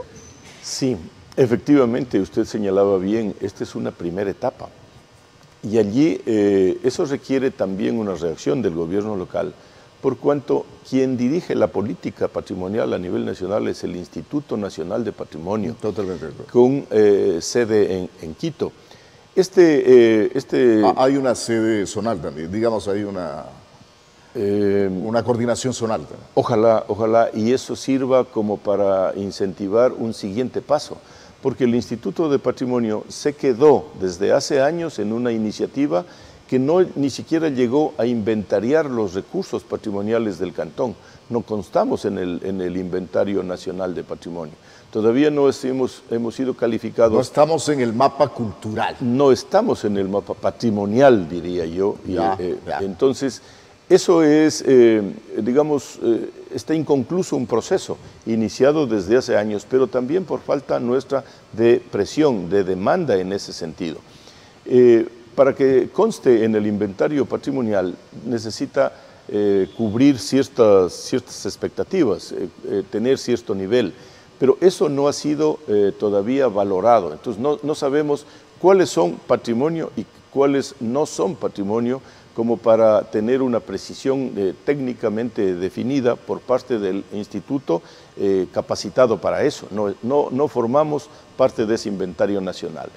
[0.61, 0.97] Sí,
[1.37, 4.69] Efectivamente, usted señalaba bien, esta es una primera etapa.
[5.61, 9.53] Y allí eh, eso requiere también una reacción del gobierno local,
[10.01, 15.11] por cuanto quien dirige la política patrimonial a nivel nacional es el Instituto Nacional de
[15.11, 16.25] Patrimonio, Totalmente.
[16.51, 18.71] con eh, sede en, en, Quito.
[19.35, 20.81] Este, eh, este...
[20.83, 23.45] Ah, hay una sede zonal también, digamos, hay una,
[24.33, 26.01] una coordinación zonal.
[26.01, 26.27] También.
[26.33, 30.97] Ojalá, ojalá, y eso sirva como para incentivar un siguiente paso
[31.47, 36.03] porque el Instituto de Patrimonio se quedó desde hace años en una iniciativa
[36.45, 40.93] que no ni siquiera llegó a inventariar los recursos patrimoniales del cantón.
[41.29, 44.55] No constamos en el, en el inventario nacional de patrimonio.
[44.91, 47.13] Todavía no hemos, hemos sido calificados.
[47.13, 48.97] No estamos en el mapa cultural.
[48.99, 51.95] No estamos en el mapa patrimonial, diría yo.
[52.05, 52.79] Ya, y, eh, ya.
[52.79, 53.41] Entonces,
[53.87, 55.01] eso es, eh,
[55.37, 61.23] digamos, eh, está inconcluso un proceso iniciado desde hace años, pero también por falta nuestra
[61.53, 63.97] de presión, de demanda en ese sentido.
[64.65, 68.91] Eh, para que conste en el inventario patrimonial necesita
[69.27, 73.93] eh, cubrir ciertas, ciertas expectativas, eh, tener cierto nivel,
[74.39, 75.59] pero eso no ha sido
[75.97, 77.11] todavía valorado.
[77.11, 78.27] Entonces no, no sabemos
[78.59, 82.01] cuáles son patrimonio y cuáles no son patrimonio
[82.37, 87.81] como para tener una precisión eh, técnicamente definida por parte del instituto
[88.15, 89.67] eh, capacitado para eso.
[89.71, 92.91] No, no, no, formamos parte de ese inventario nacional.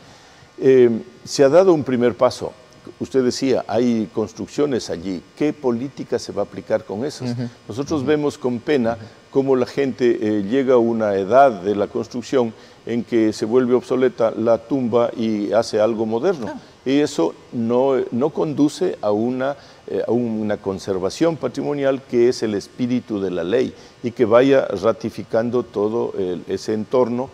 [0.59, 0.91] Eh,
[1.25, 2.53] se ha dado un primer paso.
[2.99, 5.23] Usted decía, hay construcciones allí.
[5.39, 7.31] ¿Qué política se va a aplicar con esas?
[7.31, 7.49] Uh -huh.
[7.67, 8.09] Nosotros uh -huh.
[8.09, 8.99] vemos con pena
[9.31, 12.53] cómo la gente llega a una edad de la construcción
[12.85, 16.47] en que se vuelve obsoleta la tumba y hace algo moderno.
[16.51, 22.43] Ah y eso no, no conduce a una, eh, a una conservación patrimonial que es
[22.43, 27.29] el espíritu de la ley y que vaya ratificando todo el, ese entorno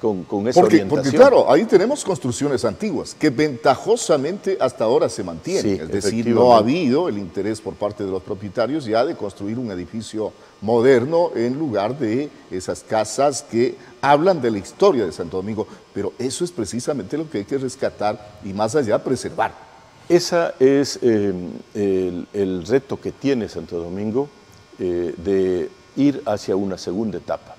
[0.00, 1.04] con, con esa porque, orientación.
[1.04, 5.76] Porque claro, ahí tenemos construcciones antiguas que ventajosamente hasta ahora se mantienen.
[5.76, 9.16] Sí, es decir, no ha habido el interés por parte de los propietarios ya de
[9.16, 15.12] construir un edificio moderno en lugar de esas casas que hablan de la historia de
[15.12, 15.66] Santo Domingo.
[15.92, 19.68] Pero eso es precisamente lo que hay que rescatar y más allá preservar.
[20.08, 24.30] Ese es eh, el, reto que tiene Santo Domingo
[24.78, 27.56] eh, de ir hacia una segunda etapa.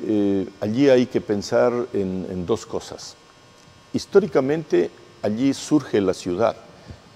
[0.00, 3.16] Eh, allí hay que pensar en, dos cosas.
[3.92, 4.90] Históricamente
[5.22, 6.54] allí surge la ciudad,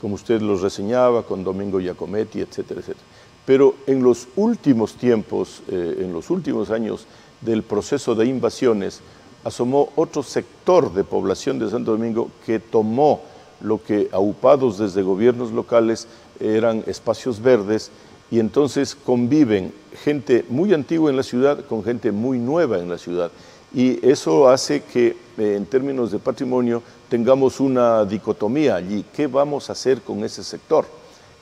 [0.00, 3.06] como usted lo reseñaba con Domingo Giacometti, etcétera, etcétera.
[3.44, 7.06] Pero en los últimos tiempos, en los últimos años
[7.40, 9.00] del proceso de invasiones,
[9.44, 13.20] asomó otro sector de población de Santo Domingo que tomó
[13.60, 16.08] lo que aupados desde gobiernos locales
[16.40, 17.90] eran espacios verdes
[18.30, 19.72] y entonces conviven
[20.02, 23.30] gente muy antigua en la ciudad con gente muy nueva en la ciudad.
[23.72, 29.04] Y eso hace que eh, en términos de patrimonio tengamos una dicotomía allí.
[29.14, 30.86] ¿Qué vamos a hacer con ese sector?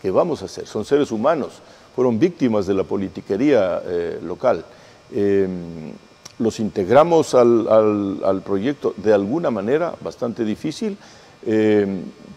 [0.02, 0.66] ¿Qué vamos a hacer?
[0.66, 1.60] Son seres humanos,
[1.94, 4.64] fueron víctimas de la politiquería eh, local.
[5.12, 5.92] Em,
[6.38, 7.68] los integramos al,
[8.24, 10.96] al proyecto de alguna manera bastante difícil,
[11.46, 11.86] eh,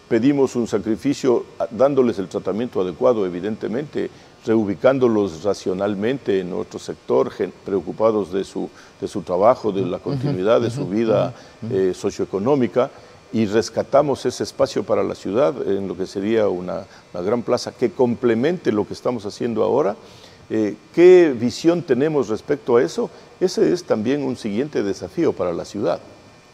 [0.08, 4.10] pedimos un sacrificio dándoles el tratamiento adecuado, evidentemente,
[4.44, 7.30] reubicándolos racionalmente en nuestro sector,
[7.64, 11.34] preocupados de su, de su trabajo, de la continuidad de su vida
[11.70, 12.90] eh, socioeconómica,
[13.30, 17.90] y rescatamos ese espacio para la ciudad en lo que sería una, gran plaza que
[17.90, 19.96] complemente lo que estamos haciendo ahora.
[20.50, 23.10] Eh, ¿Qué visión tenemos respecto a eso?
[23.40, 26.00] Ese es también un siguiente desafío para la ciudad.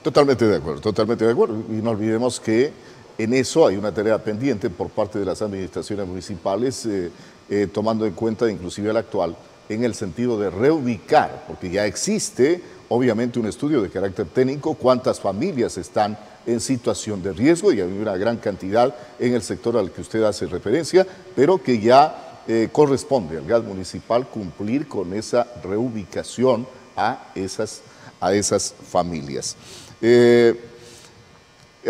[0.03, 1.62] Totalmente de acuerdo, totalmente de acuerdo.
[1.70, 2.72] Y no olvidemos que
[3.16, 7.11] en eso hay una tarea pendiente por parte de las administraciones municipales, eh,
[7.49, 9.36] eh, tomando en cuenta inclusive el actual,
[9.68, 15.20] en el sentido de reubicar, porque ya existe obviamente un estudio de carácter técnico, cuántas
[15.20, 19.90] familias están en situación de riesgo y hay una gran cantidad en el sector al
[19.90, 25.47] que usted hace referencia, pero que ya eh, corresponde al gas municipal cumplir con esa
[25.62, 27.80] reubicación a esas,
[28.20, 29.57] a esas familias.
[30.03, 30.61] Eh,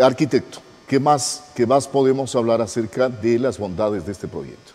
[0.01, 4.71] arquitecto, ¿qué más, ¿qué más podemos hablar acerca de las bondades de este proyecto?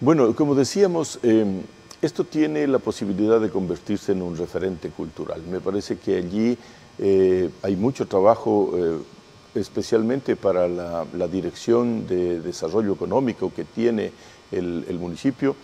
[0.00, 1.62] Bueno, como decíamos, em,
[2.02, 5.42] esto tiene la posibilidad de convertirse en un referente cultural.
[5.50, 6.58] Me parece que allí
[6.98, 8.74] eh, hay mucho trabajo,
[9.54, 14.12] especialmente para la, Dirección de Desarrollo Económico que tiene
[14.52, 15.56] el municipio,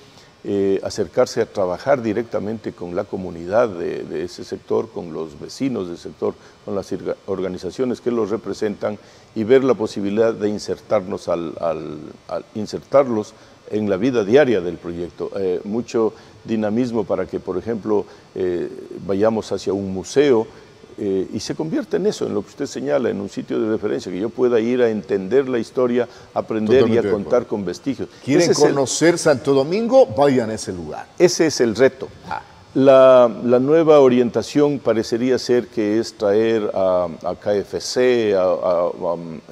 [0.49, 5.99] eh, acercarse a trabajar directamente con la comunidad de, ese sector, con los vecinos del
[5.99, 6.35] sector,
[6.65, 6.95] con las
[7.27, 8.97] organizaciones que los representan
[9.35, 11.53] y ver la posibilidad de insertarnos al,
[12.55, 13.35] insertarlos
[13.73, 15.33] en la vida diaria del proyecto.
[15.37, 16.13] Eh, mucho
[16.45, 18.07] dinamismo para que, por ejemplo,
[18.37, 18.71] eh,
[19.05, 20.47] vayamos hacia un museo
[20.99, 23.69] eh, y se convierte en eso, en lo que usted señala, en un sitio de
[23.69, 28.09] referencia, que yo pueda ir a entender la historia, aprender y a contar con vestigios.
[28.25, 30.07] ¿Quieren conocer Santo Domingo?
[30.07, 31.07] Vayan a ese lugar.
[31.19, 32.09] Ese es el reto.
[32.29, 32.43] Ah.
[32.77, 33.29] La,
[33.59, 37.09] nueva orientación parecería ser que es traer a,
[37.41, 38.91] KFC, a,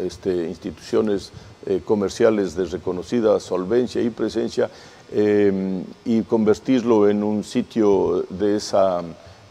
[0.01, 1.33] este, instituciones
[1.65, 4.69] eh, comerciales de reconocida solvencia y presencia,
[5.11, 9.03] eh, y convertirlo en un sitio de esa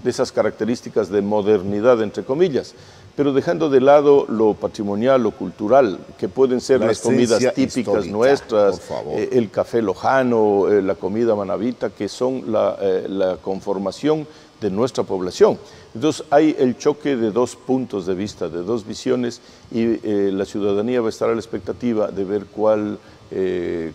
[0.03, 2.75] de esas características de modernidad, entre comillas,
[3.15, 8.81] pero dejando de lado lo patrimonial, lo cultural, que pueden ser las comidas típicas nuestras,
[9.11, 12.43] eh, el café lojano, eh, la comida manavita, que son
[12.81, 14.27] eh, la, conformación
[14.59, 15.59] de nuestra población.
[15.93, 19.41] Entonces hay el choque de dos puntos de vista, de dos visiones,
[19.71, 19.97] y
[20.31, 22.97] la ciudadanía va a estar a la expectativa de ver cuál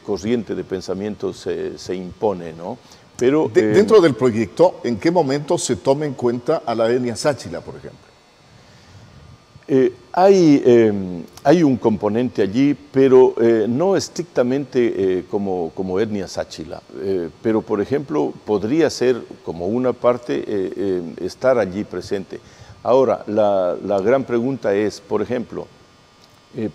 [0.04, 2.76] corriente de pensamiento se, se impone, ¿no?
[3.18, 7.16] Pero, eh, dentro del proyecto, ¿en qué momento se toma en cuenta a la etnia
[7.16, 8.06] sáchila, por ejemplo?
[9.66, 16.80] Eh, hay, em, hay, un componente allí, pero eh, no estrictamente como, como, etnia sáchila.
[17.42, 22.38] pero, por ejemplo, podría ser como una parte em, estar allí presente.
[22.84, 25.66] Ahora, la, la, gran pregunta es, por ejemplo,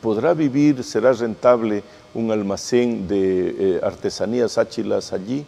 [0.02, 1.84] ¿podrá vivir, será rentable
[2.14, 5.46] un almacén de artesanías sáchilas allí?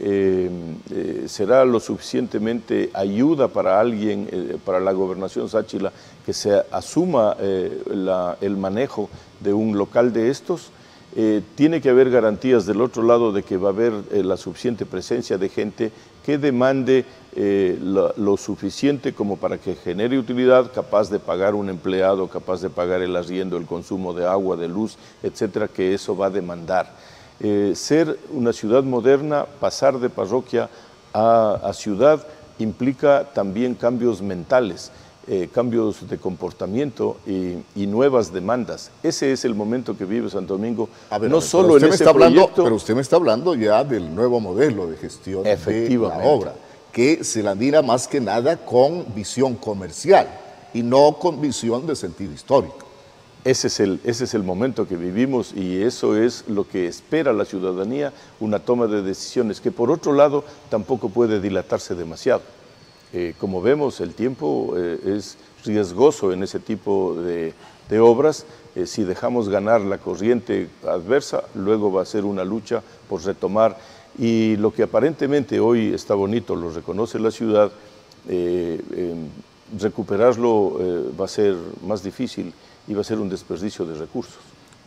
[0.00, 0.48] Eh,
[0.92, 5.92] eh, será lo suficientemente ayuda para alguien, eh, para la gobernación Sáchila,
[6.24, 9.08] que se asuma el manejo
[9.40, 10.70] de un local de estos.
[11.56, 15.38] tiene que haber garantías del otro lado de que va a haber la suficiente presencia
[15.38, 15.90] de gente
[16.24, 22.28] que demande lo, lo, suficiente como para que genere utilidad, capaz de pagar un empleado,
[22.28, 26.26] capaz de pagar el arriendo, el consumo de agua, de luz, etcétera, que eso va
[26.26, 26.94] a demandar.
[27.40, 30.68] Eh, ser una ciudad moderna, pasar de parroquia
[31.14, 32.26] a, ciudad,
[32.58, 34.90] implica también cambios mentales,
[35.28, 38.90] eh, cambios de comportamiento y, nuevas demandas.
[39.02, 40.88] Ese es el momento que vive Santo Domingo,
[41.28, 44.88] no solo en ese está hablando, Pero usted me está hablando ya del nuevo modelo
[44.88, 46.54] de gestión de la obra,
[46.92, 50.28] que se la mira más que nada con visión comercial
[50.74, 52.87] y no con visión de sentido histórico.
[53.44, 57.32] Ese es, el, ese es el momento que vivimos y eso es lo que espera
[57.32, 62.42] la ciudadanía, una toma de decisiones que por otro lado tampoco puede dilatarse demasiado.
[63.12, 67.54] Eh, como vemos, el tiempo eh, es riesgoso en ese tipo de,
[67.88, 68.44] de obras.
[68.74, 73.78] Eh, si dejamos ganar la corriente adversa, luego va a ser una lucha por retomar.
[74.18, 77.70] Y lo que aparentemente hoy está bonito, lo reconoce la ciudad,
[79.78, 80.78] recuperarlo
[81.18, 81.54] va a ser
[81.86, 82.52] más difícil
[82.94, 84.38] va a ser un desperdicio de recursos.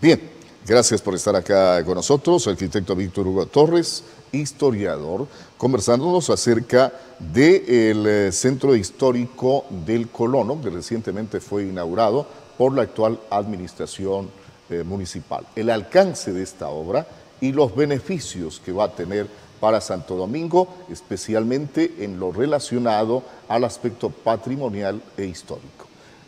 [0.02, 0.20] Bien,
[0.66, 5.28] gracias por estar acá con nosotros, arquitecto Víctor Hugo Torres, historiador,
[5.58, 12.26] conversándonos acerca del eh, Centro Histórico del Colono, que recientemente fue inaugurado
[12.58, 14.30] por la actual administración
[14.70, 15.45] eh, municipal.
[15.56, 17.06] El alcance de esta obra
[17.41, 19.28] y los beneficios que va a tener
[19.60, 25.80] para Santo Domingo, especialmente en lo relacionado al aspecto patrimonial e histórico.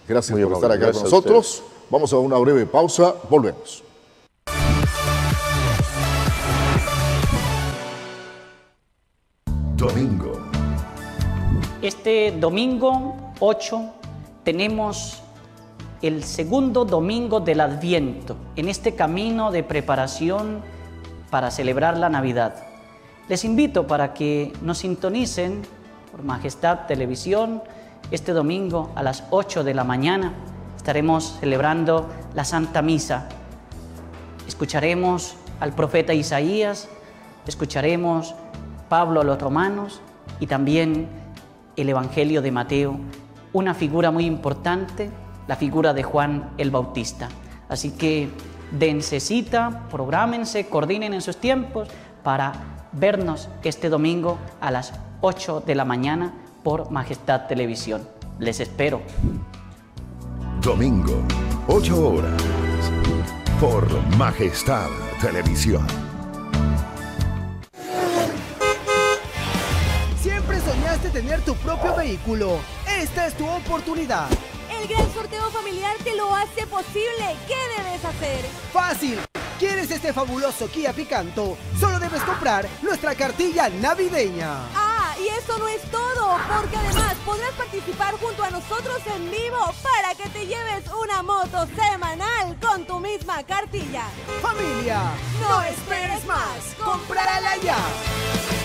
[0.07, 1.63] Gracias por estar acá con nosotros.
[1.89, 3.13] Vamos a una breve pausa.
[3.29, 3.83] Volvemos.
[9.77, 10.33] Domingo.
[11.81, 13.81] Este domingo 8
[14.43, 15.21] tenemos
[16.01, 20.61] el segundo domingo del Adviento en este camino de preparación
[21.29, 22.55] para celebrar la Navidad.
[23.29, 25.61] Les invito para que nos sintonicen
[26.11, 27.63] por Majestad Televisión
[28.11, 30.33] este domingo a las 8 de la mañana
[30.77, 33.29] estaremos celebrando la Santa Misa.
[34.47, 36.89] Escucharemos al profeta Isaías,
[37.47, 38.35] escucharemos
[38.89, 40.01] Pablo a los romanos
[40.39, 41.07] y también
[41.75, 42.99] el Evangelio de Mateo,
[43.53, 45.09] una figura muy importante,
[45.47, 47.29] la figura de Juan el Bautista.
[47.69, 48.29] Así que
[48.71, 51.87] dense cita, prográmense, coordinen en sus tiempos
[52.23, 52.53] para
[52.91, 56.33] vernos este domingo a las 8 de la mañana
[56.63, 58.07] por Majestad Televisión.
[58.39, 59.01] Les espero.
[60.61, 61.21] Domingo,
[61.67, 62.41] 8 horas,
[63.59, 63.85] por
[64.17, 64.87] Majestad
[65.21, 65.85] Televisión.
[70.21, 72.59] Siempre soñaste tener tu propio vehículo.
[72.87, 74.27] Esta es tu oportunidad.
[74.71, 77.35] El gran sorteo familiar te lo hace posible.
[77.47, 78.45] ¿Qué debes hacer?
[78.71, 79.19] Fácil.
[79.59, 81.57] ¿Quieres este fabuloso Kia Picanto?
[81.79, 84.82] Solo debes comprar nuestra cartilla navideña.
[85.19, 90.15] Y eso no es todo, porque además podrás participar junto a nosotros en vivo para
[90.15, 94.05] que te lleves una moto semanal con tu misma cartilla.
[94.41, 95.01] Familia,
[95.41, 98.62] no esperes más, cómprala ya.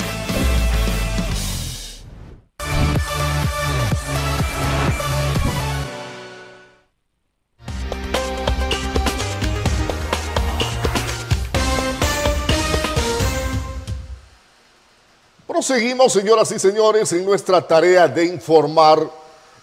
[15.59, 19.11] Proseguimos, señoras y señores, en nuestra tarea de informar,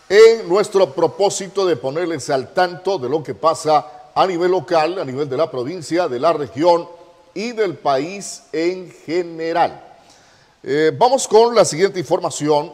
[0.10, 5.06] en nuestro propósito de ponerles al tanto de lo que pasa a nivel local, a
[5.06, 6.86] nivel de la provincia, de la región
[7.34, 9.96] y del país en general.
[10.64, 12.74] Eh, vamos con la siguiente información.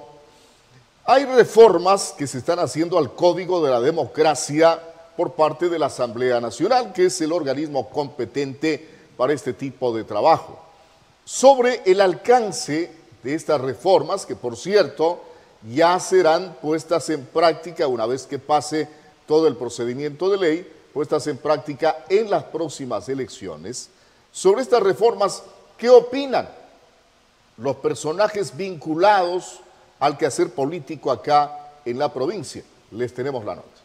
[1.06, 4.80] Hay reformas que se están haciendo al Código de la Democracia
[5.16, 8.84] por parte de la Asamblea Nacional, que es el organismo competente
[9.16, 10.60] para este tipo de trabajo.
[11.24, 15.22] Sobre el alcance de estas reformas, que por cierto
[15.70, 18.88] ya serán puestas en práctica una vez que pase
[19.28, 23.90] todo el procedimiento de ley, puestas en práctica en las próximas elecciones.
[24.32, 25.44] Sobre estas reformas,
[25.78, 26.50] ¿qué opinan
[27.58, 29.60] los personajes vinculados
[30.00, 32.64] al quehacer político acá en la provincia?
[32.92, 33.81] Les tenemos la nota.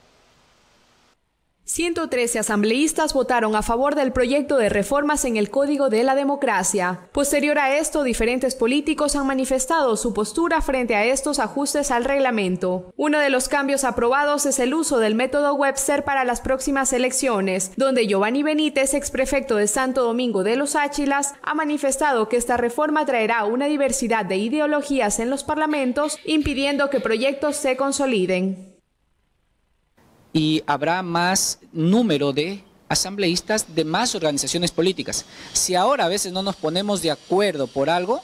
[1.66, 7.08] 113 asambleístas votaron a favor del proyecto de reformas en el Código de la Democracia.
[7.10, 12.92] Posterior a esto, diferentes políticos han manifestado su postura frente a estos ajustes al reglamento.
[12.96, 17.72] Uno de los cambios aprobados es el uso del método Webster para las próximas elecciones,
[17.76, 23.04] donde Giovanni Benítez, exprefecto de Santo Domingo de los Áchilas, ha manifestado que esta reforma
[23.06, 28.75] traerá una diversidad de ideologías en los parlamentos, impidiendo que proyectos se consoliden
[30.36, 35.24] y habrá más número de asambleístas de más organizaciones políticas.
[35.54, 38.22] Si ahora a veces no nos ponemos de acuerdo por algo,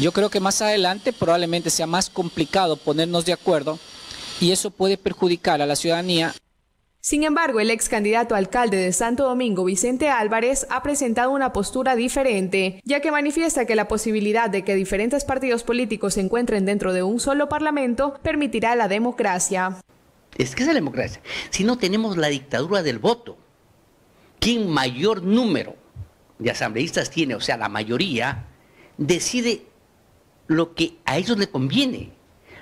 [0.00, 3.78] yo creo que más adelante probablemente sea más complicado ponernos de acuerdo
[4.40, 6.34] y eso puede perjudicar a la ciudadanía.
[7.00, 11.94] Sin embargo, el ex candidato alcalde de Santo Domingo, Vicente Álvarez, ha presentado una postura
[11.94, 16.94] diferente, ya que manifiesta que la posibilidad de que diferentes partidos políticos se encuentren dentro
[16.94, 19.78] de un solo parlamento permitirá la democracia.
[20.36, 21.20] Es que es la democracia.
[21.50, 23.38] Si no tenemos la dictadura del voto,
[24.38, 25.76] quien mayor número
[26.38, 28.46] de asambleístas tiene, o sea, la mayoría,
[28.96, 29.66] decide
[30.46, 32.12] lo que a ellos le conviene.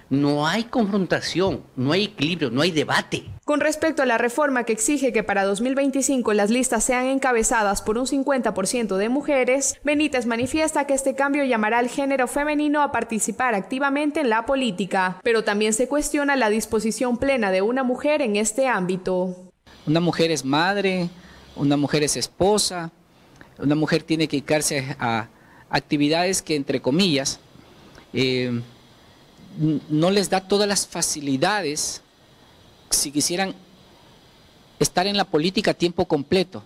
[0.08, 3.24] No hay confrontación, no hay equilibrio, no hay debate.
[3.46, 7.96] Con respecto a la reforma que exige que para 2025 las listas sean encabezadas por
[7.96, 13.54] un 50% de mujeres, Benítez manifiesta que este cambio llamará al género femenino a participar
[13.54, 18.34] activamente en la política, pero también se cuestiona la disposición plena de una mujer en
[18.34, 19.36] este ámbito.
[19.86, 21.08] Una mujer es madre,
[21.54, 22.90] una mujer es esposa,
[23.60, 25.28] una mujer tiene que dedicarse a
[25.70, 27.38] actividades que, entre comillas,
[28.12, 28.60] eh,
[29.88, 32.02] no les da todas las facilidades
[32.96, 33.54] si quisieran
[34.78, 36.62] estar en la política a tiempo completo.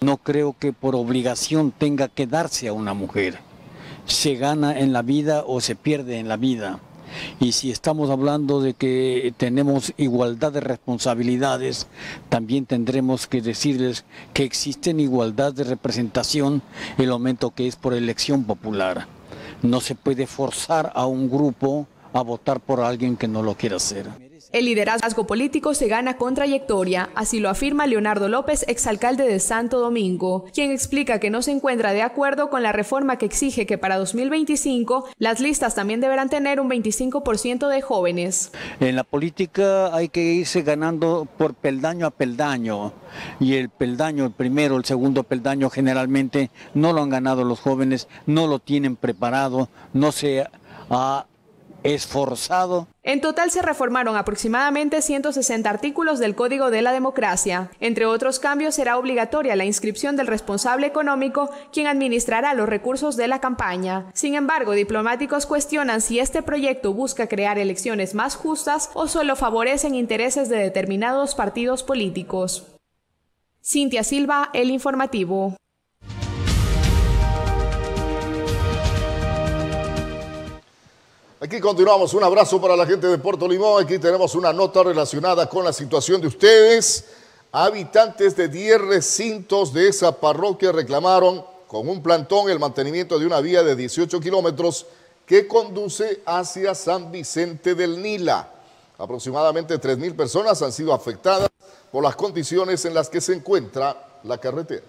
[0.00, 3.38] No creo que por obligación tenga que darse a una mujer.
[4.06, 6.80] Se gana en la vida o se pierde en la vida.
[7.40, 11.86] Y si estamos hablando de que tenemos igualdad de responsabilidades,
[12.28, 14.04] también tendremos que decirles
[14.34, 16.62] que existen igualdad de representación
[16.98, 19.06] en el momento que es por elección popular.
[19.62, 23.76] No se puede forzar a un grupo a votar por alguien que no lo quiera
[23.76, 24.25] hacer.
[24.52, 29.80] El liderazgo político se gana con trayectoria, así lo afirma Leonardo López, exalcalde de Santo
[29.80, 33.76] Domingo, quien explica que no se encuentra de acuerdo con la reforma que exige que
[33.76, 38.52] para 2025 las listas también deberán tener un 25% de jóvenes.
[38.78, 42.92] En la política hay que irse ganando por peldaño a peldaño
[43.40, 48.06] y el peldaño, el primero, el segundo peldaño generalmente no lo han ganado los jóvenes,
[48.26, 50.46] no lo tienen preparado, no se
[50.88, 51.26] ha
[51.86, 52.88] esforzado.
[53.02, 57.70] En total se reformaron aproximadamente 160 artículos del Código de la Democracia.
[57.80, 63.28] Entre otros cambios será obligatoria la inscripción del responsable económico, quien administrará los recursos de
[63.28, 64.10] la campaña.
[64.14, 69.94] Sin embargo, diplomáticos cuestionan si este proyecto busca crear elecciones más justas o solo favorecen
[69.94, 72.66] intereses de determinados partidos políticos.
[73.62, 75.56] Cintia Silva, El Informativo.
[81.38, 82.14] Aquí continuamos.
[82.14, 83.84] Un abrazo para la gente de Puerto Limón.
[83.84, 87.04] Aquí tenemos una nota relacionada con la situación de ustedes.
[87.52, 93.40] Habitantes de 10 recintos de esa parroquia reclamaron con un plantón el mantenimiento de una
[93.40, 94.86] vía de 18 kilómetros
[95.26, 98.48] que conduce hacia San Vicente del Nila.
[98.96, 101.50] Aproximadamente 3.000 personas han sido afectadas
[101.92, 104.84] por las condiciones en las que se encuentra la carretera.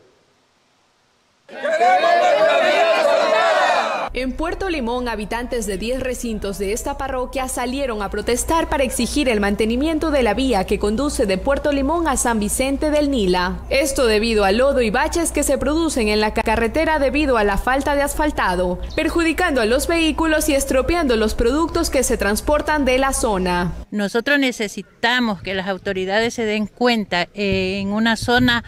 [4.17, 9.29] En Puerto Limón, habitantes de 10 recintos de esta parroquia salieron a protestar para exigir
[9.29, 13.59] el mantenimiento de la vía que conduce de Puerto Limón a San Vicente del Nila.
[13.69, 17.59] Esto debido al lodo y baches que se producen en la carretera debido a la
[17.59, 22.97] falta de asfaltado, perjudicando a los vehículos y estropeando los productos que se transportan de
[22.97, 23.73] la zona.
[23.91, 28.63] Nosotros necesitamos que las autoridades se den cuenta eh, en una zona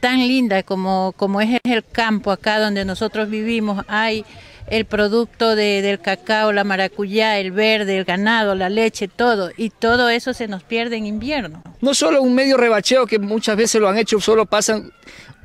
[0.00, 4.24] tan linda como, como es el campo acá donde nosotros vivimos, hay
[4.68, 9.50] el producto de, del cacao, la maracuyá, el verde, el ganado, la leche, todo.
[9.56, 11.62] Y todo eso se nos pierde en invierno.
[11.80, 14.92] No solo un medio rebacheo que muchas veces lo han hecho, solo pasan,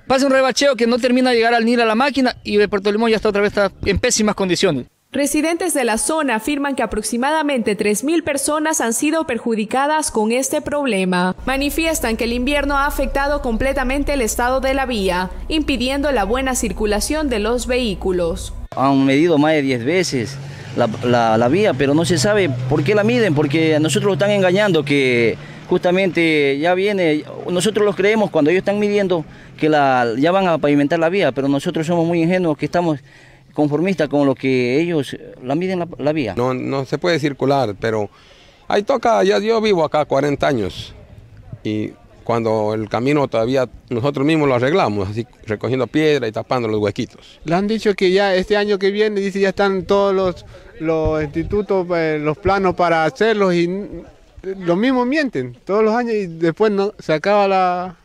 [0.07, 2.91] pasa un rebacheo que no termina de llegar al NIR a la máquina y Puerto
[2.91, 3.53] Limón ya está otra vez
[3.85, 4.87] en pésimas condiciones.
[5.13, 11.35] Residentes de la zona afirman que aproximadamente 3.000 personas han sido perjudicadas con este problema.
[11.45, 16.55] Manifiestan que el invierno ha afectado completamente el estado de la vía, impidiendo la buena
[16.55, 18.53] circulación de los vehículos.
[18.73, 20.37] Han medido más de 10 veces
[20.77, 24.31] la, vía, pero no se sabe por qué la miden, porque a nosotros lo están
[24.31, 25.35] engañando, que
[25.67, 29.25] justamente ya viene, nosotros los creemos cuando ellos están midiendo
[29.57, 32.99] que la, ya van a pavimentar la vía, pero nosotros somos muy ingenuos que estamos
[33.53, 36.33] conformistas con lo que ellos la miden la, vía.
[36.35, 38.09] No, no se puede circular, pero
[38.67, 40.93] ahí toca, ya yo vivo acá 40 años
[41.63, 41.91] y
[42.23, 47.39] cuando el camino todavía nosotros mismos lo arreglamos, así recogiendo piedra y tapando los huequitos.
[47.43, 50.45] Le han dicho que ya este año que viene, dice, ya están todos los,
[50.79, 53.67] los institutos, eh, los planos para hacerlos y
[54.43, 57.95] lo mismo mienten todos los años y después no, se acaba la,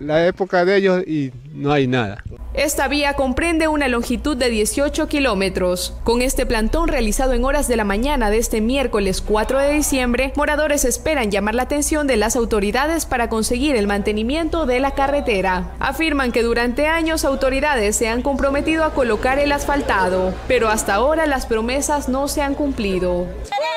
[0.00, 2.22] la época de ellos y no hay nada.
[2.54, 5.94] Esta vía comprende una longitud de 18 kilómetros.
[6.02, 10.32] Con este plantón realizado en horas de la mañana de este miércoles 4 de diciembre,
[10.34, 15.72] moradores esperan llamar la atención de las autoridades para conseguir el mantenimiento de la carretera.
[15.78, 21.26] Afirman que durante años autoridades se han comprometido a colocar el asfaltado, pero hasta ahora
[21.26, 23.26] las promesas no se han cumplido.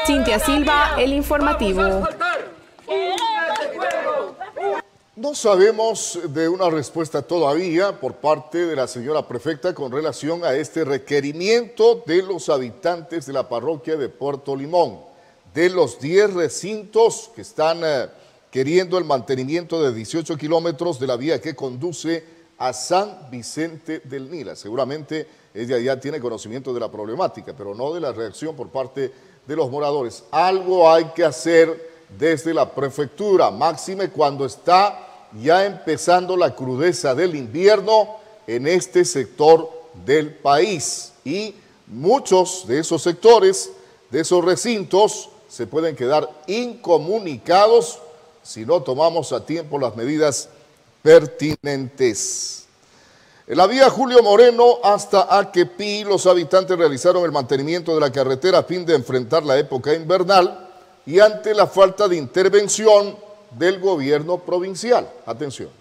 [0.08, 2.08] Cintia Silva, El Informativo.
[5.22, 10.56] No sabemos de una respuesta todavía por parte de la señora prefecta con relación a
[10.56, 14.98] este requerimiento de los habitantes de la parroquia de Puerto Limón,
[15.54, 18.08] de los 10 recintos que están eh,
[18.50, 22.24] queriendo el mantenimiento de 18 kilómetros de la vía que conduce
[22.58, 24.56] a San Vicente del Nila.
[24.56, 29.14] Seguramente ella ya tiene conocimiento de la problemática, pero no de la reacción por parte
[29.46, 30.24] de los moradores.
[30.32, 35.10] Algo hay que hacer desde la prefectura, máxime cuando está
[35.40, 38.18] ya empezando la crudeza del invierno
[38.48, 39.70] en este sector
[40.06, 41.14] del país.
[41.24, 41.56] Y
[41.88, 43.72] muchos de esos sectores,
[44.10, 48.00] de esos recintos, se pueden quedar incomunicados
[48.44, 50.50] si no tomamos a tiempo las medidas
[51.02, 52.66] pertinentes.
[53.48, 58.60] En la vía Julio Moreno hasta Aquepí, los habitantes realizaron el mantenimiento de la carretera
[58.60, 60.70] a fin de enfrentar la época invernal
[61.06, 63.18] y ante la falta de intervención
[63.52, 65.10] del gobierno provincial.
[65.26, 65.81] Atención.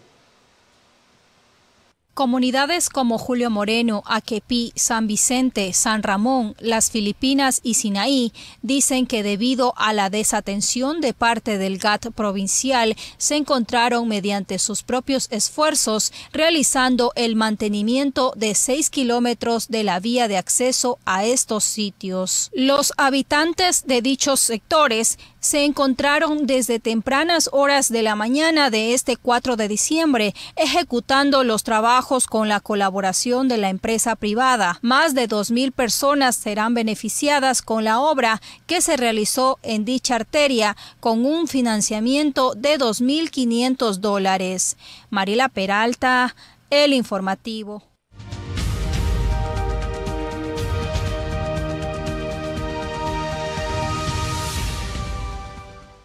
[2.13, 8.33] Comunidades como Julio Moreno, Aquepí, San Vicente, San Ramón, Las Filipinas y Sinaí
[8.63, 14.83] dicen que debido a la desatención de parte del GAT provincial se encontraron mediante sus
[14.83, 21.63] propios esfuerzos realizando el mantenimiento de seis kilómetros de la vía de acceso a estos
[21.63, 22.51] sitios.
[22.53, 29.17] Los habitantes de dichos sectores se encontraron desde tempranas horas de la mañana de este
[29.17, 34.79] 4 de diciembre ejecutando los trabajos con la colaboración de la empresa privada.
[34.81, 40.77] Más de 2.000 personas serán beneficiadas con la obra que se realizó en dicha arteria
[40.99, 44.77] con un financiamiento de 2.500 dólares.
[45.11, 46.35] Marila Peralta,
[46.71, 47.83] El Informativo.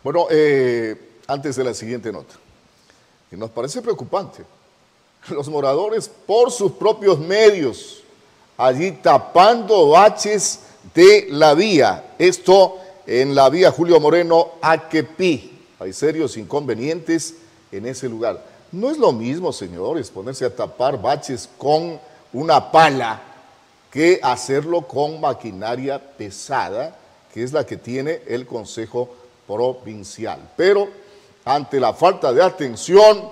[0.04, 2.36] Bueno, eh, antes de la siguiente nota,
[3.30, 4.44] que nos parece preocupante,
[5.30, 8.04] los moradores por sus propios medios,
[8.58, 10.60] allí tapando baches
[10.94, 15.52] de la vía, esto en la vía Julio Moreno Aquepí.
[15.80, 17.36] Hay serios inconvenientes
[17.72, 18.44] en ese lugar.
[18.72, 22.00] No es lo mismo, señores, ponerse a tapar baches con
[22.34, 23.22] una pala
[23.92, 26.98] que hacerlo con maquinaria pesada,
[27.34, 29.10] que es la que tiene el Consejo
[29.48, 30.40] provincial.
[30.58, 30.90] Pero
[31.46, 33.30] ante la falta de atención,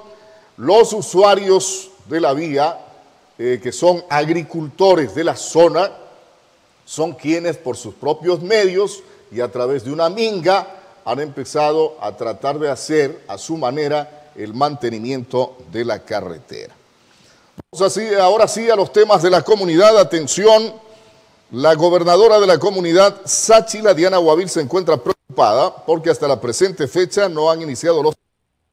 [0.57, 2.79] los usuarios de la vía,
[3.37, 5.91] eh, que son agricultores de la zona,
[6.85, 10.67] son quienes por sus propios medios y a través de una minga
[11.05, 16.75] han empezado a tratar de hacer a su manera el mantenimiento de la carretera.
[17.71, 19.97] Vamos así, ahora sí a los temas de la comunidad.
[19.97, 20.73] Atención,
[21.51, 26.87] la gobernadora de la comunidad, Sáchila Diana Guavil, se encuentra preocupada porque hasta la presente
[26.87, 28.11] fecha no han iniciado la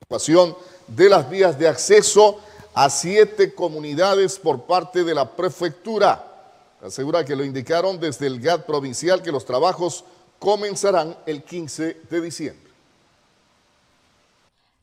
[0.02, 0.56] ocupación
[0.90, 2.38] de las vías de acceso
[2.74, 6.26] a siete comunidades por parte de la prefectura.
[6.82, 10.04] Asegura que lo indicaron desde el GAT provincial que los trabajos
[10.38, 12.69] comenzarán el 15 de diciembre.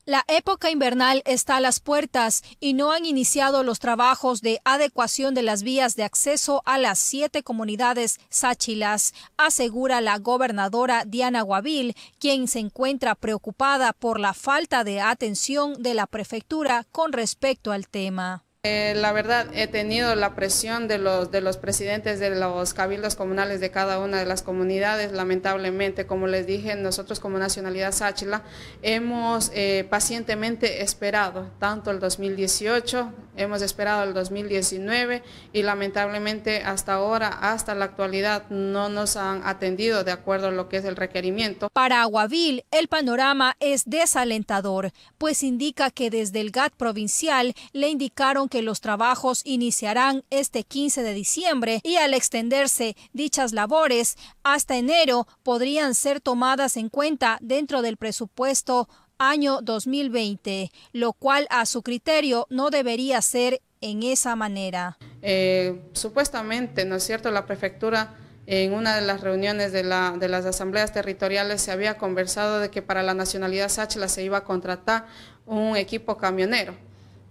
[0.08, 5.34] La época invernal está a las puertas y no han iniciado los trabajos de adecuación
[5.34, 11.94] de las vías de acceso a las siete comunidades sáchilas, asegura la gobernadora Diana Guavil,
[12.18, 17.86] quien se encuentra preocupada por la falta de atención de la prefectura con respecto al
[17.86, 18.47] tema.
[18.64, 23.14] Eh, la verdad, he tenido la presión de los, de los presidentes de los cabildos
[23.14, 25.12] comunales de cada una de las comunidades.
[25.12, 28.42] Lamentablemente, como les dije, nosotros como Nacionalidad Sáchila
[28.82, 35.22] hemos eh, pacientemente esperado tanto el 2018, hemos esperado el 2019
[35.52, 40.68] y lamentablemente hasta ahora, hasta la actualidad, no nos han atendido de acuerdo a lo
[40.68, 41.70] que es el requerimiento.
[41.72, 48.48] Para Aguavil, el panorama es desalentador, pues indica que desde el GAT provincial le indicaron
[48.48, 55.26] que los trabajos iniciarán este 15 de diciembre y al extenderse dichas labores hasta enero
[55.42, 58.88] podrían ser tomadas en cuenta dentro del presupuesto
[59.18, 64.98] año 2020, lo cual a su criterio no debería ser en esa manera.
[65.22, 68.14] Eh, supuestamente, ¿no es cierto?, la prefectura
[68.46, 72.70] en una de las reuniones de, la, de, las asambleas territoriales se había conversado de
[72.70, 75.06] que para la nacionalidad Sáchila se iba a contratar
[75.44, 76.74] un equipo camionero,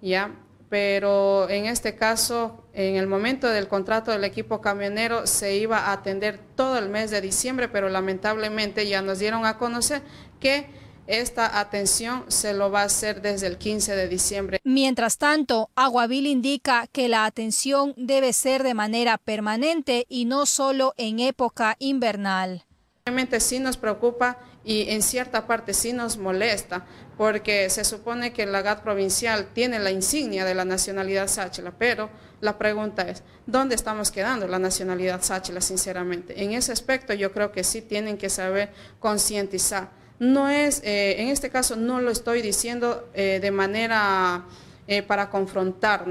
[0.02, 0.32] ¿ya?
[0.70, 5.94] pero en este caso, en el momento del contrato del equipo camionero, se iba a
[5.94, 10.02] atender todo el mes de diciembre, pero lamentablemente ya nos dieron a conocer
[10.40, 10.70] que
[11.08, 14.60] esta atención se lo va a hacer desde el 15 de diciembre.
[14.64, 20.93] Mientras tanto, Aguavil indica que la atención debe ser de manera permanente y no solo
[20.97, 22.66] en época invernal.
[23.05, 26.86] Realmente sí nos preocupa y en cierta parte sí nos molesta,
[27.18, 32.10] porque se supone que la GAT provincial tiene la insignia de la nacionalidad sáchila, pero
[32.41, 36.43] la pregunta es, ¿dónde estamos quedando la nacionalidad sáchila, sinceramente?
[36.43, 39.89] En ese aspecto yo creo que sí tienen que saber concientizar.
[40.20, 44.45] No es, eh, en este caso no lo estoy diciendo eh, de manera
[44.88, 46.05] eh, para confrontar.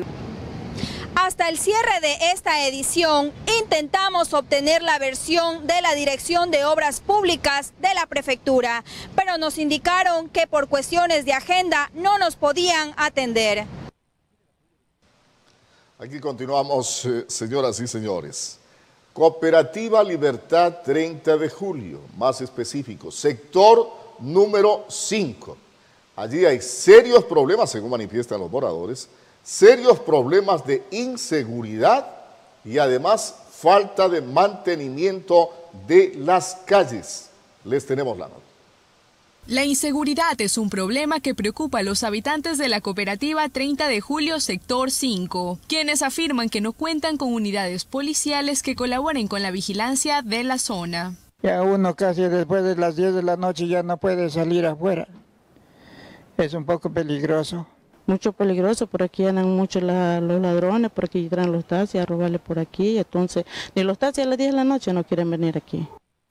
[1.16, 7.00] Hasta el cierre de esta edición, intentamos obtener la versión de la Dirección de Obras
[7.00, 8.84] Públicas de la Prefectura,
[9.16, 13.64] pero nos indicaron que por cuestiones de agenda no nos podían atender.
[15.98, 18.60] Aquí continuamos, señoras y señores.
[19.16, 25.56] Cooperativa Libertad 30 de julio, más específico, sector número 5.
[26.16, 29.08] Allí hay serios problemas, según manifiestan los moradores,
[29.42, 32.06] serios problemas de inseguridad
[32.62, 35.50] y además falta de mantenimiento
[35.86, 37.30] de las calles.
[37.64, 38.45] Les tenemos la nota.
[39.48, 44.00] La inseguridad es un problema que preocupa a los habitantes de la cooperativa 30 de
[44.00, 49.52] julio sector 5, quienes afirman que no cuentan con unidades policiales que colaboren con la
[49.52, 51.14] vigilancia de la zona.
[51.44, 55.06] Ya uno casi después de las 10 de la noche ya no puede salir afuera.
[56.38, 57.68] Es un poco peligroso.
[58.06, 62.40] Mucho peligroso, por aquí andan mucho los ladrones, por aquí entran los taxis a robarle
[62.40, 63.44] por aquí, entonces
[63.76, 65.86] ni los taxis a las 10 de la noche no quieren venir aquí.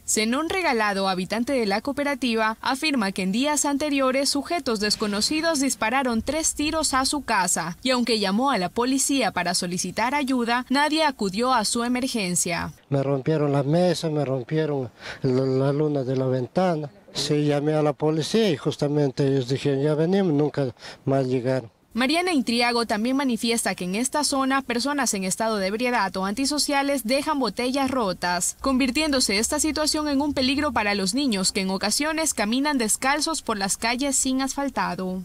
[0.08, 6.54] Zenón Regalado, habitante de la cooperativa, afirma que en días anteriores sujetos desconocidos dispararon tres
[6.54, 11.54] tiros a su casa y aunque llamó a la policía para solicitar ayuda, nadie acudió
[11.54, 12.72] a su emergencia.
[12.90, 14.92] Me rompieron la mesa, me rompieron
[15.24, 16.90] la, luna de la ventana.
[17.14, 20.76] Sí, llamé a la policía y justamente ellos dijeron ya venimos, nunca
[21.06, 21.75] más llegaron.
[21.96, 27.06] Mariana Intriago también manifiesta que en esta zona personas en estado de ebriedad o antisociales
[27.06, 32.34] dejan botellas rotas, convirtiéndose esta situación en un peligro para los niños que en ocasiones
[32.34, 35.22] caminan descalzos por las calles sin asfaltado.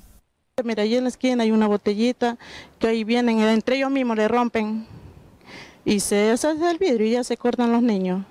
[0.63, 2.39] Mira, ahí en la esquina hay una botellita
[2.79, 4.87] que ahí vienen, entre ellos mismos le rompen
[5.85, 8.25] y se hace el vidrio y ya se cortan los niños.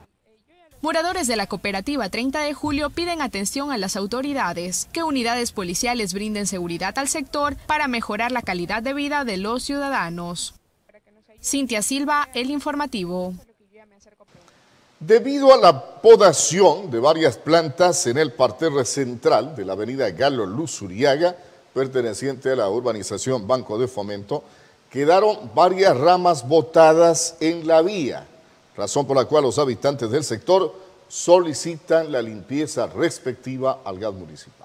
[0.82, 6.14] Moradores de la cooperativa 30 de julio piden atención a las autoridades, que unidades policiales
[6.14, 10.54] brinden seguridad al sector para mejorar la calidad de vida de los ciudadanos.
[11.44, 13.34] Cintia Silva, El Informativo.
[15.02, 20.46] Debido a la podación de varias plantas en el parterre central de la avenida Galo
[20.46, 21.36] Luz Uriaga,
[21.74, 24.46] perteneciente a la urbanización Banco de Fomento,
[24.90, 28.29] quedaron varias ramas botadas en la vía
[28.80, 30.74] razón por la cual los habitantes del sector
[31.08, 34.60] solicitan la limpieza respectiva al gas municipal.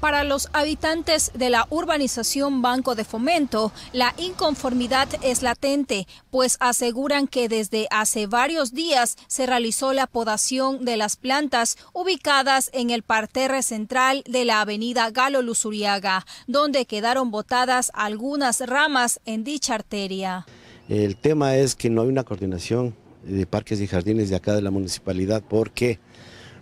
[0.00, 7.28] Para los habitantes de la urbanización Banco de Fomento, la inconformidad es latente, pues aseguran
[7.28, 13.04] que desde hace varios días se realizó la podación de las plantas ubicadas en el
[13.04, 20.46] parterre central de la avenida Galo Luzuriaga, donde quedaron botadas algunas ramas en dicha arteria.
[20.92, 24.60] El tema es que no hay una coordinación de parques y jardines de acá de
[24.60, 25.42] la municipalidad.
[25.42, 25.98] ¿Por qué?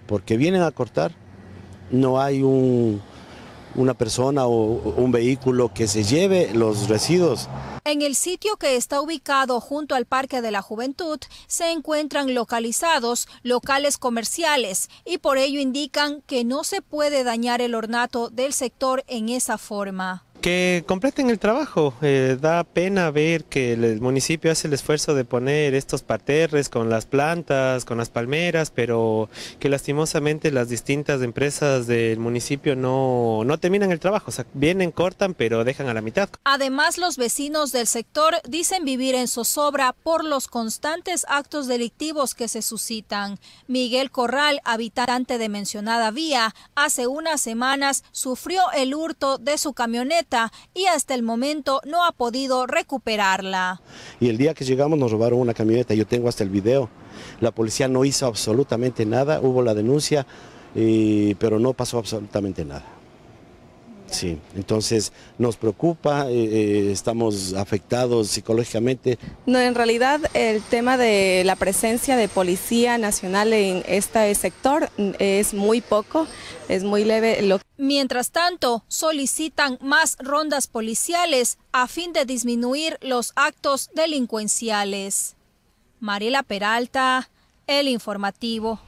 [0.07, 1.17] Porque vienen a cortar,
[1.91, 4.55] no hay una persona o
[4.97, 7.49] un vehículo que se lleve los residuos.
[7.83, 11.19] En el sitio que está ubicado junto al Parque de la Juventud
[11.49, 17.75] se encuentran localizados locales comerciales y por ello indican que no se puede dañar el
[17.75, 21.95] ornato del sector en esa forma que completen el trabajo.
[22.03, 26.89] Eh, da pena ver que el municipio hace el esfuerzo de poner estos parterres con
[26.91, 29.29] las plantas, con las palmeras, pero
[29.59, 34.27] que lastimosamente las distintas empresas del municipio no, no terminan el trabajo.
[34.29, 36.29] O sea, vienen, cortan, pero dejan a la mitad.
[36.45, 42.49] Además, los vecinos del sector dicen vivir en zozobra por los constantes actos delictivos que
[42.49, 43.39] se suscitan.
[43.67, 50.30] Miguel Corral, habitante de mencionada vía, hace unas semanas sufrió el hurto de su camioneta
[50.75, 53.81] y hasta el momento no ha podido recuperarla.
[54.21, 56.89] Y el día que llegamos nos robaron una camioneta, yo tengo hasta el video.
[57.41, 60.27] La policía no hizo absolutamente nada, hubo la denuncia,
[60.75, 62.85] pero no pasó absolutamente nada.
[64.11, 69.19] Sí, entonces nos preocupa, eh, eh, estamos afectados psicológicamente.
[69.47, 75.55] No, en realidad el tema de la presencia de Policía Nacional en este sector es
[75.55, 76.27] muy poco,
[76.69, 77.39] es muy leve.
[77.77, 85.37] Mientras tanto, solicitan más rondas policiales a fin de disminuir los actos delincuenciales.
[86.01, 87.31] Mariela Peralta,
[87.67, 88.81] El Informativo.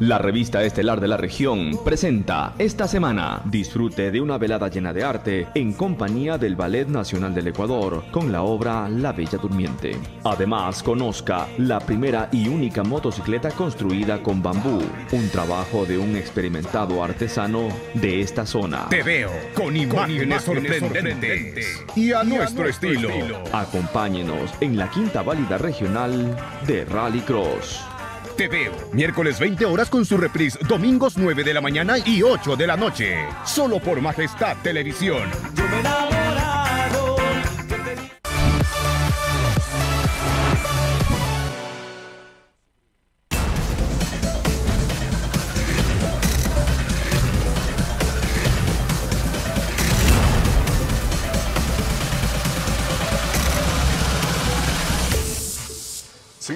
[0.00, 5.02] La revista estelar de la región presenta esta semana disfrute de una velada llena de
[5.02, 9.96] arte en compañía del Ballet Nacional del Ecuador con la obra La Bella Durmiente.
[10.22, 14.82] Además, conozca la primera y única motocicleta construida con bambú,
[15.12, 18.90] un trabajo de un experimentado artesano de esta zona.
[18.90, 23.08] Te veo con imágenes, sorprendentes, y a nuestro, estilo.
[23.50, 26.36] Acompáñenos en la quinta válida regional
[26.66, 27.95] de Rally Cross.
[28.36, 28.50] Te
[28.92, 32.76] miércoles 20 horas con su reprise domingos 9 de la mañana y 8 de la
[32.76, 33.16] noche.
[33.44, 35.30] Solo por Majestad Televisión.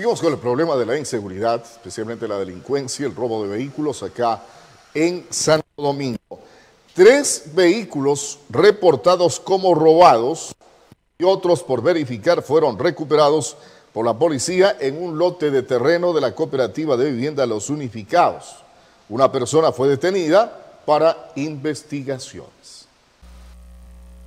[0.01, 4.41] Seguimos con el problema de la inseguridad, especialmente la delincuencia, el robo de vehículos acá
[4.95, 6.41] en Santo Domingo.
[6.95, 10.55] Tres vehículos reportados como robados
[11.19, 13.59] y otros por verificar fueron recuperados
[13.93, 18.57] por la policía en un lote de terreno de la cooperativa de vivienda Los Unificados.
[19.11, 22.80] Una persona fue detenida para investigaciones.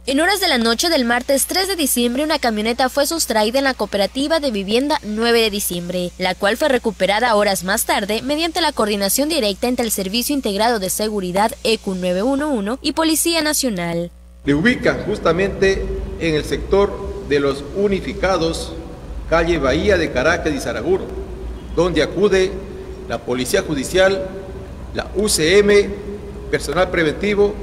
[0.06, 3.64] En horas de la noche del martes 3 de diciembre, una camioneta fue sustraída en
[3.64, 8.60] la cooperativa de vivienda 9 de diciembre, la cual fue recuperada horas más tarde mediante
[8.60, 14.12] la coordinación directa entre el Servicio Integrado de Seguridad EQ 911 y Policía Nacional.
[14.44, 15.86] Le ubican justamente
[16.20, 16.92] en el sector
[17.30, 18.74] de los unificados,
[19.30, 21.06] calle Bahía de Caracas y Saraguro,
[21.78, 22.52] donde acude
[23.08, 24.28] la Policía Judicial,
[24.94, 25.94] la UCM,
[26.52, 27.56] personal preventivo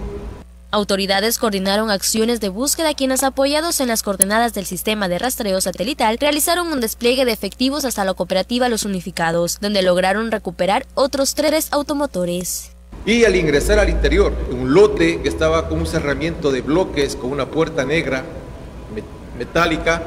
[0.73, 6.16] Autoridades coordinaron acciones de búsqueda quienes apoyados en las coordenadas del sistema de rastreo satelital
[6.21, 11.73] realizaron un despliegue de efectivos hasta la cooperativa Los Unificados, donde lograron recuperar otros tres
[11.73, 12.71] automotores.
[13.05, 17.33] Y al ingresar al interior, un lote que estaba con un cerramiento de bloques con
[17.33, 18.23] una puerta negra
[19.37, 20.05] metálica,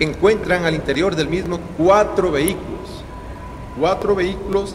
[0.00, 3.04] encuentran al interior del mismo cuatro vehículos.
[3.78, 4.74] Cuatro vehículos,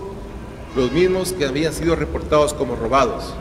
[0.74, 3.34] los mismos que habían sido reportados como robados.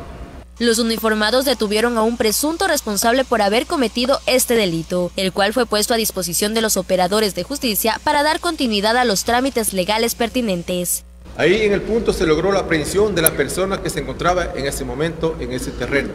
[0.59, 5.66] Los uniformados detuvieron a un presunto responsable por haber cometido este delito, el cual fue
[5.66, 10.14] puesto a disposición de los operadores de justicia para dar continuidad a los trámites legales
[10.14, 11.04] pertinentes.
[11.36, 14.66] Ahí en el punto se logró la aprehensión de la persona que se encontraba en
[14.66, 16.14] ese momento en ese terreno.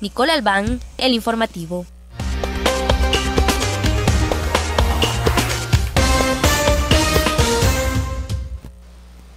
[0.00, 1.84] Nicole Albán, El Informativo.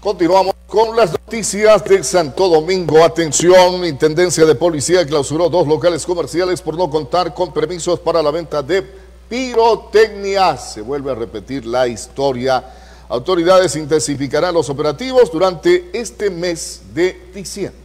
[0.01, 3.03] Continuamos con las noticias de Santo Domingo.
[3.03, 8.31] Atención, Intendencia de Policía clausuró dos locales comerciales por no contar con permisos para la
[8.31, 8.81] venta de
[9.29, 10.57] pirotecnia.
[10.57, 12.63] Se vuelve a repetir la historia.
[13.09, 17.80] Autoridades intensificarán los operativos durante este mes de diciembre.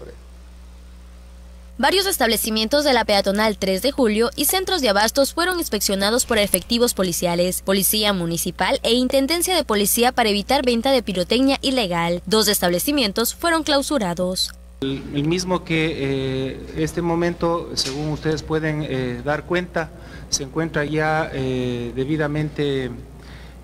[1.79, 6.39] Varios establecimientos de la peatonal 3 de julio y centros de abastos fueron inspeccionados por
[6.39, 12.22] efectivos policiales, policía municipal e intendencia de policía para evitar venta de pirotecnia ilegal.
[12.24, 14.55] Dos establecimientos fueron clausurados.
[14.81, 19.91] El, mismo que eh, este momento, según ustedes pueden eh, dar cuenta,
[20.31, 22.91] se encuentra ya eh, debidamente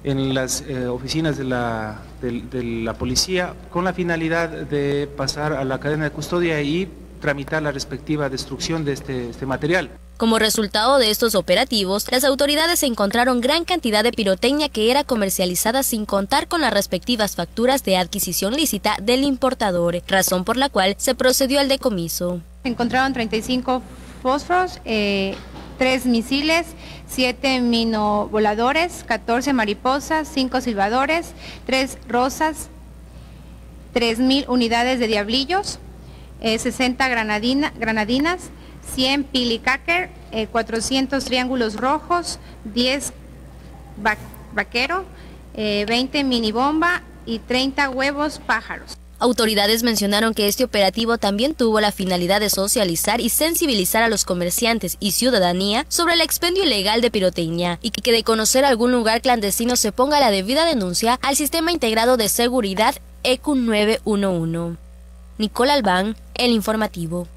[0.04, 5.78] en las oficinas de la, de la policía con la finalidad de pasar a la
[5.78, 6.88] cadena de custodia y
[7.22, 9.88] tramitar la respectiva destrucción de este, este, material.
[10.18, 15.82] Como resultado de estos operativos, las autoridades encontraron gran cantidad de pirotecnia que era comercializada
[15.82, 20.96] sin contar con las respectivas facturas de adquisición lícita del importador, razón por la cual
[20.98, 22.42] se procedió al decomiso.
[22.64, 23.82] Encontraron 35
[24.22, 25.34] fósforos, eh,
[25.78, 26.66] 3 misiles,
[27.08, 31.32] 7 minovoladores, 14 mariposas, 5 silbadores,
[31.66, 32.68] 3 rosas,
[33.94, 35.78] 3.000 unidades de diablillos,
[36.42, 38.50] 60 eh, granadinas,
[38.94, 40.10] 100 pilicacker,
[40.50, 42.38] 400 triángulos rojos,
[42.74, 43.12] 10
[44.54, 45.04] vaquero,
[45.54, 48.96] 20 eh, mini bomba y 30 huevos pájaros.
[49.18, 54.24] Autoridades mencionaron que este operativo también tuvo la finalidad de socializar y sensibilizar a los
[54.24, 59.22] comerciantes y ciudadanía sobre el expendio ilegal de pirotecnia y que de conocer algún lugar
[59.22, 64.76] clandestino se ponga la debida denuncia al Sistema Integrado de Seguridad ECU 911.
[65.38, 67.28] Nicola Albán, El Informativo.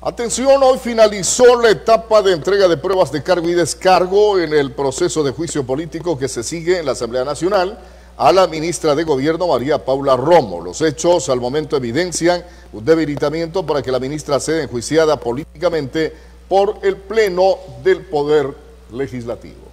[0.00, 4.72] Atención, hoy finalizó la etapa de entrega de pruebas de cargo y descargo en el
[4.72, 7.78] proceso de juicio político que se sigue en la Asamblea Nacional
[8.16, 10.60] a la ministra de Gobierno María Paula Romo.
[10.60, 16.12] Los hechos al momento evidencian un debilitamiento para que la ministra sea enjuiciada políticamente
[16.48, 18.52] por el Pleno del Poder
[18.92, 19.71] Legislativo.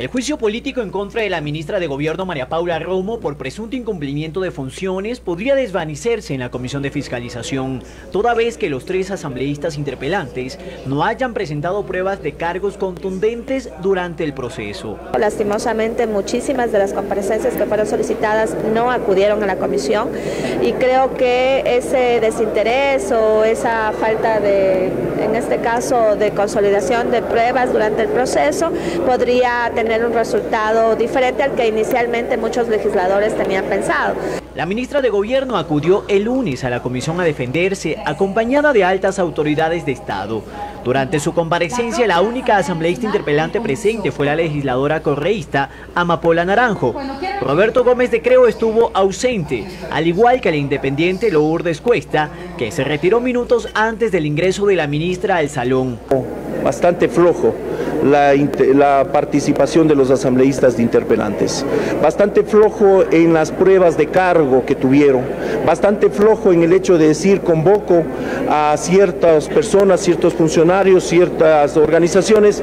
[0.00, 3.76] El juicio político en contra de la ministra de Gobierno María Paula Romo por presunto
[3.76, 9.10] incumplimiento de funciones podría desvanecerse en la Comisión de Fiscalización, toda vez que los tres
[9.10, 14.98] asambleístas interpelantes no hayan presentado pruebas de cargos contundentes durante el proceso.
[15.18, 20.08] Lastimosamente, muchísimas de las comparecencias que fueron solicitadas no acudieron a la comisión
[20.62, 24.86] y creo que ese desinterés o esa falta de,
[25.22, 28.72] en este caso, de consolidación de pruebas durante el proceso
[29.04, 34.14] podría tener un resultado diferente al que inicialmente muchos legisladores tenían pensado.
[34.54, 39.18] La ministra de Gobierno acudió el lunes a la comisión a defenderse, acompañada de altas
[39.18, 40.42] autoridades de Estado.
[40.84, 46.94] Durante su comparecencia, la única asambleísta interpelante presente fue la legisladora correísta Amapola Naranjo.
[47.40, 52.84] Roberto Gómez de Creo estuvo ausente, al igual que el independiente Lourdes Cuesta, que se
[52.84, 55.98] retiró minutos antes del ingreso de la ministra al salón.
[56.62, 57.54] Bastante flojo
[58.04, 58.34] la,
[58.74, 61.64] la, participación de los asambleístas de interpelantes.
[62.02, 65.22] Bastante flojo en las pruebas de cargo que tuvieron.
[65.66, 68.04] Bastante flojo en el hecho de decir convoco
[68.48, 72.62] a ciertas personas, ciertos funcionarios, ciertas organizaciones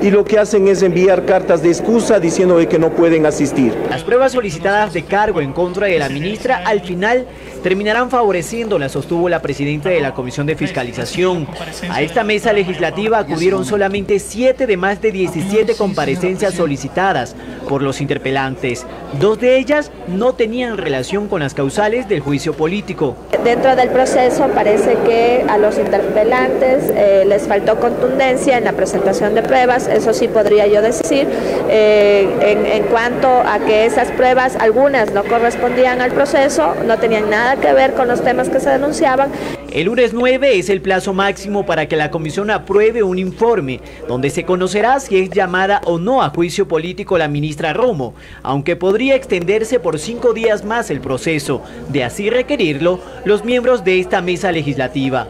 [0.00, 3.74] y lo que hacen es enviar cartas de excusa diciendo que no pueden asistir.
[3.90, 7.26] Las pruebas solicitadas de cargo en contra de la ministra al final
[7.62, 11.46] terminarán favoreciéndola, sostuvo la presidenta de la Comisión de Fiscalización.
[11.90, 17.34] A esta mesa legislativa acudieron solamente 7 de más de 17 comparecencias solicitadas
[17.68, 18.86] por los interpelantes.
[19.20, 23.16] Dos de ellas no tenían relación con las causales del juicio político.
[23.44, 29.34] Dentro del proceso parece que a los interpelantes eh, les faltó contundencia en la presentación
[29.34, 31.26] de pruebas, eso sí podría yo decir,
[31.68, 37.30] eh, en, en cuanto a que esas pruebas, algunas no correspondían al proceso, no tenían
[37.30, 39.30] nada que ver con los temas que se denunciaban.
[39.70, 44.30] El lunes 9 es el plazo máximo para que la comisión apruebe un informe donde
[44.30, 49.14] se conocerá si es llamada o no a juicio político la ministra Romo, aunque podría
[49.14, 51.62] extenderse por cinco días más el proceso.
[51.90, 55.28] De así requerirlo, los miembros de esta mesa legislativa.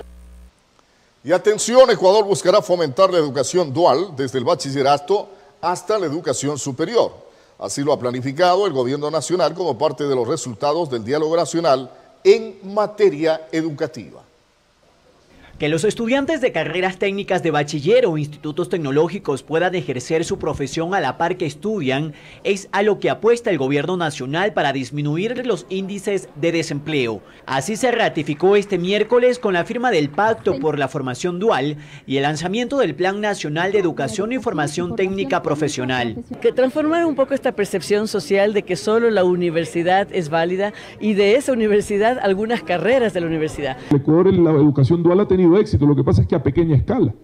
[1.29, 5.29] Y atención, Ecuador buscará fomentar la educación dual desde el bachillerato
[5.61, 7.13] hasta la educación superior.
[7.59, 11.93] Así lo ha planificado el gobierno nacional como parte de los resultados del diálogo nacional
[12.25, 14.23] en materia educativa.
[15.59, 20.95] Que los estudiantes de carreras técnicas de bachiller o institutos tecnológicos puedan ejercer su profesión
[20.95, 22.13] a la par que estudian
[22.45, 27.23] es a lo que apuesta el gobierno nacional para disminuir los índices de desempleo.
[27.45, 32.19] Así se ratificó este miércoles con la firma del Pacto por la Formación Dual y
[32.19, 36.23] el lanzamiento del Plan Nacional de Educación e Formación Técnica Profesional.
[36.41, 41.15] Que transformar un poco esta percepción social de que solo la universidad es válida y
[41.15, 43.77] de esa universidad algunas carreras de la universidad.
[43.91, 46.77] El Ecuador la educación dual ha tenido éxito, lo que pasa es que a pequeña
[46.77, 47.15] escala.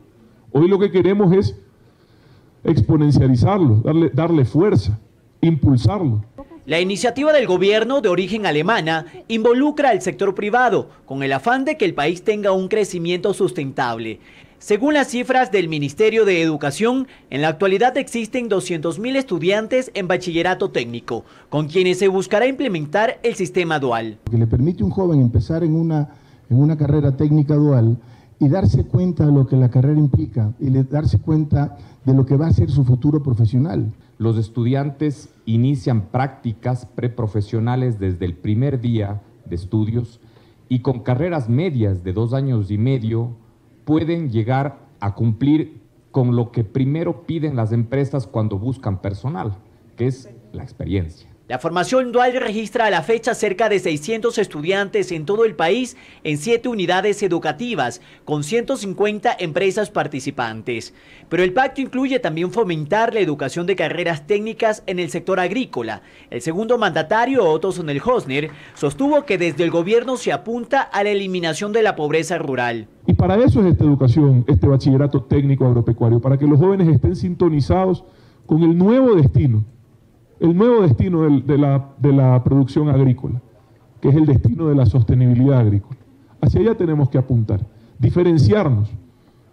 [0.52, 1.56] Hoy lo que queremos es
[2.62, 4.98] exponencializarlo, darle, darle fuerza,
[5.40, 6.24] impulsarlo.
[6.66, 11.76] La iniciativa del gobierno de origen alemana involucra al sector privado con el afán de
[11.76, 14.18] que el país tenga un crecimiento sustentable.
[14.58, 20.70] Según las cifras del Ministerio de Educación, en la actualidad existen 200.000 estudiantes en bachillerato
[20.70, 24.16] técnico, con quienes se buscará implementar el sistema dual.
[24.30, 26.14] Que le permite a un joven empezar en una,
[26.48, 27.98] en una carrera técnica dual
[28.44, 32.36] y darse cuenta de lo que la carrera implica y darse cuenta de lo que
[32.36, 33.90] va a ser su futuro profesional.
[34.18, 40.20] Los estudiantes inician prácticas preprofesionales desde el primer día de estudios
[40.68, 43.30] y con carreras medias de dos años y medio
[43.86, 45.80] pueden llegar a cumplir
[46.10, 49.56] con lo que primero piden las empresas cuando buscan personal,
[49.96, 51.33] que es la experiencia.
[51.46, 55.94] La formación dual registra a la fecha cerca de 600 estudiantes en todo el país
[56.22, 60.94] en siete unidades educativas, con 150 empresas participantes.
[61.28, 66.00] Pero el pacto incluye también fomentar la educación de carreras técnicas en el sector agrícola.
[66.30, 71.72] El segundo mandatario, Otto Sonnel-Hosner, sostuvo que desde el gobierno se apunta a la eliminación
[71.74, 72.88] de la pobreza rural.
[73.06, 77.14] Y para eso es esta educación, este bachillerato técnico agropecuario, para que los jóvenes estén
[77.14, 78.02] sintonizados
[78.46, 79.73] con el nuevo destino
[80.44, 83.40] el nuevo destino de, la, la producción agrícola,
[84.02, 85.98] que es el destino de la sostenibilidad agrícola.
[86.42, 87.66] Hacia allá tenemos que apuntar,
[87.98, 88.90] diferenciarnos,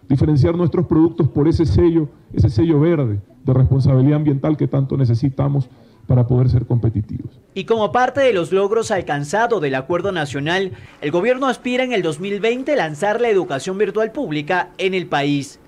[0.06, 5.70] diferenciar nuestros productos por ese sello, ese sello verde de responsabilidad ambiental que tanto necesitamos
[6.06, 7.40] para poder ser competitivos.
[7.54, 12.02] Y como parte de los logros alcanzados del Acuerdo Nacional, el gobierno aspira en el
[12.02, 15.58] 2020 lanzar la educación virtual pública en el país.